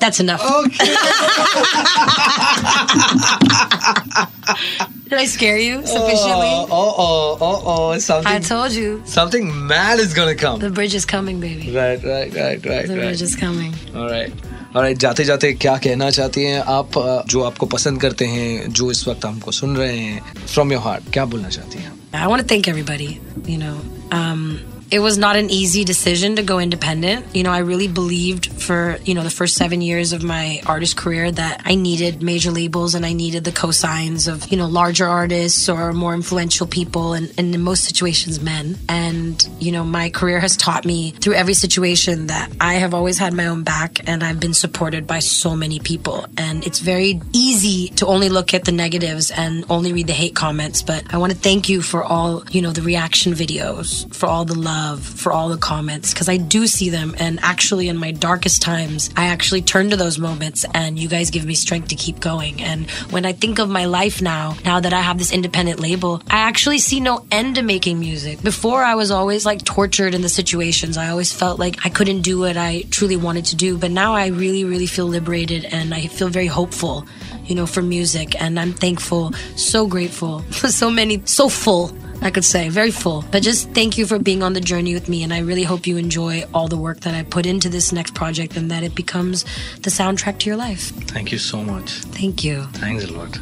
That's 0.06 0.20
enough. 0.20 0.42
Did 5.10 5.20
I 5.20 5.26
scare 5.26 5.58
you 5.58 5.86
sufficiently? 5.86 6.52
Oh, 6.72 6.96
oh, 6.98 7.38
oh, 7.42 7.64
oh, 7.66 7.90
I 7.92 7.98
something, 8.00 8.42
told 8.42 8.72
you. 8.72 9.02
something 9.06 9.46
mad 9.68 10.00
is 10.00 10.14
gonna 10.14 10.36
come. 10.36 10.60
The 10.60 10.70
bridge 10.70 10.96
is 10.96 11.06
coming, 11.06 11.40
baby. 11.40 11.72
Right, 11.72 12.02
right, 12.04 12.34
right, 12.34 12.66
right, 12.66 12.88
The 12.88 12.94
bridge 12.96 13.22
right. 13.22 13.22
is 13.22 13.36
coming. 13.36 13.74
All 13.96 14.10
right. 14.10 14.32
All 14.74 14.82
right, 14.82 14.98
जाते 14.98 15.24
जाते 15.26 15.52
क्या 15.62 15.76
कहना 15.84 16.10
चाहती 16.18 16.44
हैं 16.44 16.60
आप 16.74 16.98
अ, 16.98 17.24
जो 17.30 17.42
आपको 17.44 17.66
पसंद 17.76 18.02
करते 18.02 18.26
हैं 18.34 18.72
जो 18.74 18.90
इस 18.92 19.08
वक्त 19.08 19.26
हमको 19.26 19.52
सुन 19.52 19.76
रहे 19.78 19.98
हैं 19.98 20.46
फ्रॉम 20.48 20.72
योर 20.74 20.82
हार्ट 20.82 21.12
क्या 21.14 21.26
बोलना 21.34 21.50
चाहती 21.58 21.80
हैं 21.84 22.00
I 22.14 22.28
want 22.28 22.42
to 22.42 22.48
thank 22.48 22.68
everybody. 22.70 23.10
You 23.52 23.58
know, 23.60 23.76
um, 24.18 24.42
it 24.91 25.01
was 25.01 25.19
not 25.19 25.37
an 25.37 25.51
easy 25.51 25.85
decision 25.85 26.37
to 26.37 26.43
go 26.43 26.59
independent. 26.61 27.35
You 27.35 27.43
know, 27.43 27.51
I 27.51 27.59
really 27.59 27.89
believed 27.89 28.53
for, 28.53 28.99
you 29.05 29.15
know, 29.15 29.25
the 29.25 29.31
first 29.31 29.55
seven 29.55 29.81
years 29.81 30.13
of 30.13 30.23
my 30.23 30.63
artist 30.65 30.97
career 30.97 31.31
that 31.33 31.63
I 31.65 31.75
needed 31.75 32.23
major 32.23 32.53
labels 32.53 32.95
and 32.95 33.05
I 33.05 33.13
needed 33.13 33.45
the 33.45 33.51
cosigns 33.51 34.33
of, 34.33 34.49
you 34.49 34.57
know, 34.57 34.67
larger 34.67 35.07
artists 35.07 35.69
or 35.69 35.93
more 35.93 36.15
influential 36.15 36.67
people 36.67 37.15
and, 37.15 37.33
and 37.37 37.53
in 37.55 37.61
most 37.63 37.85
situations 37.85 38.41
men. 38.41 38.79
And, 38.89 39.47
you 39.59 39.73
know, 39.73 39.83
my 39.85 40.09
career 40.11 40.39
has 40.39 40.57
taught 40.57 40.85
me 40.85 41.11
through 41.11 41.35
every 41.35 41.55
situation 41.55 42.29
that 42.29 42.53
I 42.61 42.75
have 42.75 42.95
always 42.95 43.19
had 43.19 43.33
my 43.33 43.47
own 43.47 43.65
back 43.65 44.09
and 44.09 44.23
I've 44.23 44.39
been 44.39 44.55
supported 44.55 45.07
by 45.07 45.19
so 45.19 45.57
many 45.57 45.81
people. 45.81 46.27
And 46.37 46.65
it's 46.65 46.79
very 46.79 47.21
easy 47.33 47.89
to 47.97 48.07
only 48.07 48.29
look 48.29 48.55
at 48.55 48.65
the 48.65 48.73
negatives 48.73 49.33
and 49.33 49.65
only 49.69 49.93
read 49.93 50.07
the 50.07 50.13
hate 50.13 50.37
comments. 50.37 50.83
But 50.83 51.13
I 51.13 51.19
want 51.19 51.33
to 51.33 51.39
thank 51.39 51.69
you 51.69 51.83
for 51.83 52.05
all, 52.05 52.45
you 52.51 52.63
know, 52.63 52.71
the 52.71 52.83
reaction 52.83 53.33
videos, 53.33 54.13
for 54.15 54.27
all 54.27 54.45
the 54.45 54.55
love, 54.55 54.76
for 54.97 55.33
all 55.33 55.49
the 55.49 55.57
comments, 55.57 56.13
because 56.13 56.29
I 56.29 56.37
do 56.37 56.67
see 56.67 56.91
them. 56.91 57.15
And 57.19 57.39
actually, 57.43 57.89
in 57.89 57.97
my 57.97 58.13
darkest 58.13 58.63
times, 58.63 59.11
I 59.17 59.27
actually 59.27 59.63
turn 59.63 59.91
to 59.91 59.97
those 59.97 60.19
moments 60.19 60.65
and 60.75 60.99
you 60.99 61.09
guys 61.09 61.31
give 61.31 61.45
me 61.45 61.55
strength 61.55 61.89
to 61.89 61.95
keep 61.95 62.21
going. 62.21 62.63
And 62.63 62.91
when 63.11 63.25
I 63.27 63.33
think 63.33 63.59
of 63.59 63.69
my 63.69 63.87
life 63.87 64.21
now, 64.23 64.57
now 64.65 64.81
that 64.81 64.93
I 64.93 65.01
have 65.01 65.19
this 65.19 65.33
independent 65.33 65.81
label, 65.81 66.23
I 66.31 66.39
actually 66.39 66.79
see 66.79 67.01
no 67.01 67.25
end 67.31 67.57
to 67.57 67.63
making 67.63 68.01
music. 68.01 68.43
Before, 68.43 68.83
I 68.83 68.95
was 68.95 69.11
always 69.11 69.47
like 69.47 69.65
tortured 69.65 70.15
in 70.15 70.23
the 70.23 70.29
situations. 70.29 70.97
I 70.97 71.09
always 71.09 71.33
felt 71.33 71.59
like 71.59 71.85
I 71.85 71.89
couldn't 71.89 72.23
do 72.23 72.41
what 72.41 72.57
I 72.57 72.83
truly 72.91 73.17
wanted 73.17 73.47
to 73.47 73.57
do. 73.57 73.79
But 73.79 73.91
now 73.91 74.15
I 74.15 74.29
really, 74.29 74.65
really 74.65 74.87
feel 74.87 75.07
liberated 75.07 75.65
and 75.65 75.95
I 75.95 76.07
feel 76.07 76.29
very 76.29 76.47
hopeful, 76.47 77.07
you 77.45 77.55
know, 77.55 77.67
for 77.67 77.83
music. 77.83 78.41
And 78.41 78.59
I'm 78.59 78.73
thankful, 78.73 79.33
so 79.57 79.87
grateful, 79.87 80.41
so 80.51 80.91
many, 80.91 81.23
so 81.25 81.49
full. 81.49 81.93
I 82.27 82.33
could 82.33 82.45
say 82.45 82.69
very 82.69 82.91
full, 82.91 83.25
but 83.31 83.45
just 83.45 83.71
thank 83.71 83.97
you 83.97 84.05
for 84.05 84.19
being 84.19 84.43
on 84.43 84.53
the 84.53 84.61
journey 84.61 84.95
with 84.95 85.09
me. 85.09 85.23
And 85.23 85.33
I 85.33 85.39
really 85.39 85.63
hope 85.63 85.87
you 85.87 85.97
enjoy 85.97 86.43
all 86.53 86.67
the 86.67 86.77
work 86.77 86.99
that 87.03 87.15
I 87.15 87.23
put 87.23 87.47
into 87.47 87.69
this 87.69 87.93
next 87.93 88.17
project 88.17 88.57
and 88.57 88.69
that 88.69 88.83
it 88.83 88.97
becomes 88.97 89.45
the 89.83 89.91
soundtrack 89.91 90.41
to 90.41 90.47
your 90.47 90.57
life. 90.57 90.91
Thank 91.07 91.31
you 91.31 91.39
so 91.39 91.63
much. 91.63 91.89
Thank 92.19 92.43
you. 92.43 92.65
Thanks 92.73 93.05
a 93.05 93.13
lot. 93.13 93.39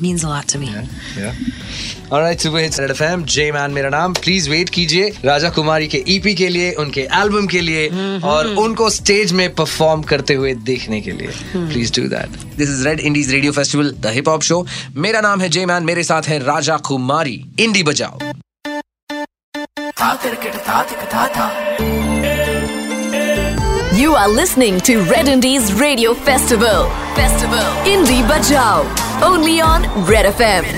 Means 0.00 0.24
a 0.24 0.28
lot 0.28 0.48
to 0.48 0.58
me. 0.58 0.68
Yeah. 1.16 1.34
All 2.10 2.20
right, 2.22 2.40
सुबह 2.42 2.60
hits 2.60 2.80
red 2.80 2.90
FM 2.90 3.24
J 3.32 3.50
man 3.52 3.70
मेरा 3.70 3.88
नाम 3.90 4.12
please 4.14 4.48
wait 4.50 4.68
कीजिए 4.74 5.08
राजा 5.24 5.50
कुमारी 5.56 5.88
के 5.88 6.02
EP 6.14 6.34
के 6.34 6.48
लिए 6.48 6.72
उनके 6.84 7.00
album 7.18 7.46
के 7.46 7.60
लिए 7.60 7.88
और 8.30 8.46
उनको 8.62 8.88
स्टेज 8.90 9.32
में 9.40 9.48
परफॉर्म 9.54 10.02
करते 10.12 10.34
हुए 10.34 10.54
देखने 10.70 11.00
के 11.00 11.12
लिए 11.12 11.30
please 11.54 11.92
do 12.00 12.06
that 12.08 12.38
this 12.56 12.68
is 12.68 12.86
red 12.88 13.00
indies 13.00 13.30
radio 13.32 13.52
festival 13.52 13.90
the 14.00 14.12
hip 14.14 14.28
hop 14.28 14.42
show 14.42 14.64
मेरा 15.06 15.20
नाम 15.20 15.40
है 15.40 15.48
जे 15.48 15.64
मैन 15.66 15.84
मेरे 15.84 16.02
साथ 16.04 16.28
है 16.28 16.38
राजा 16.44 16.76
कुमारी 16.88 17.44
इंडी 17.60 17.82
बजाओ 17.82 18.18
You 23.92 24.12
are 24.14 24.28
listening 24.30 24.76
to 24.82 24.94
Red 25.04 25.28
Indies 25.28 25.72
Radio 25.74 26.14
Festival. 26.14 26.88
Festival. 27.14 27.66
Indie 27.86 28.22
Bajao. 28.24 29.09
only 29.22 29.60
on 29.60 29.82
Red 30.06 30.26
FM. 30.26 30.76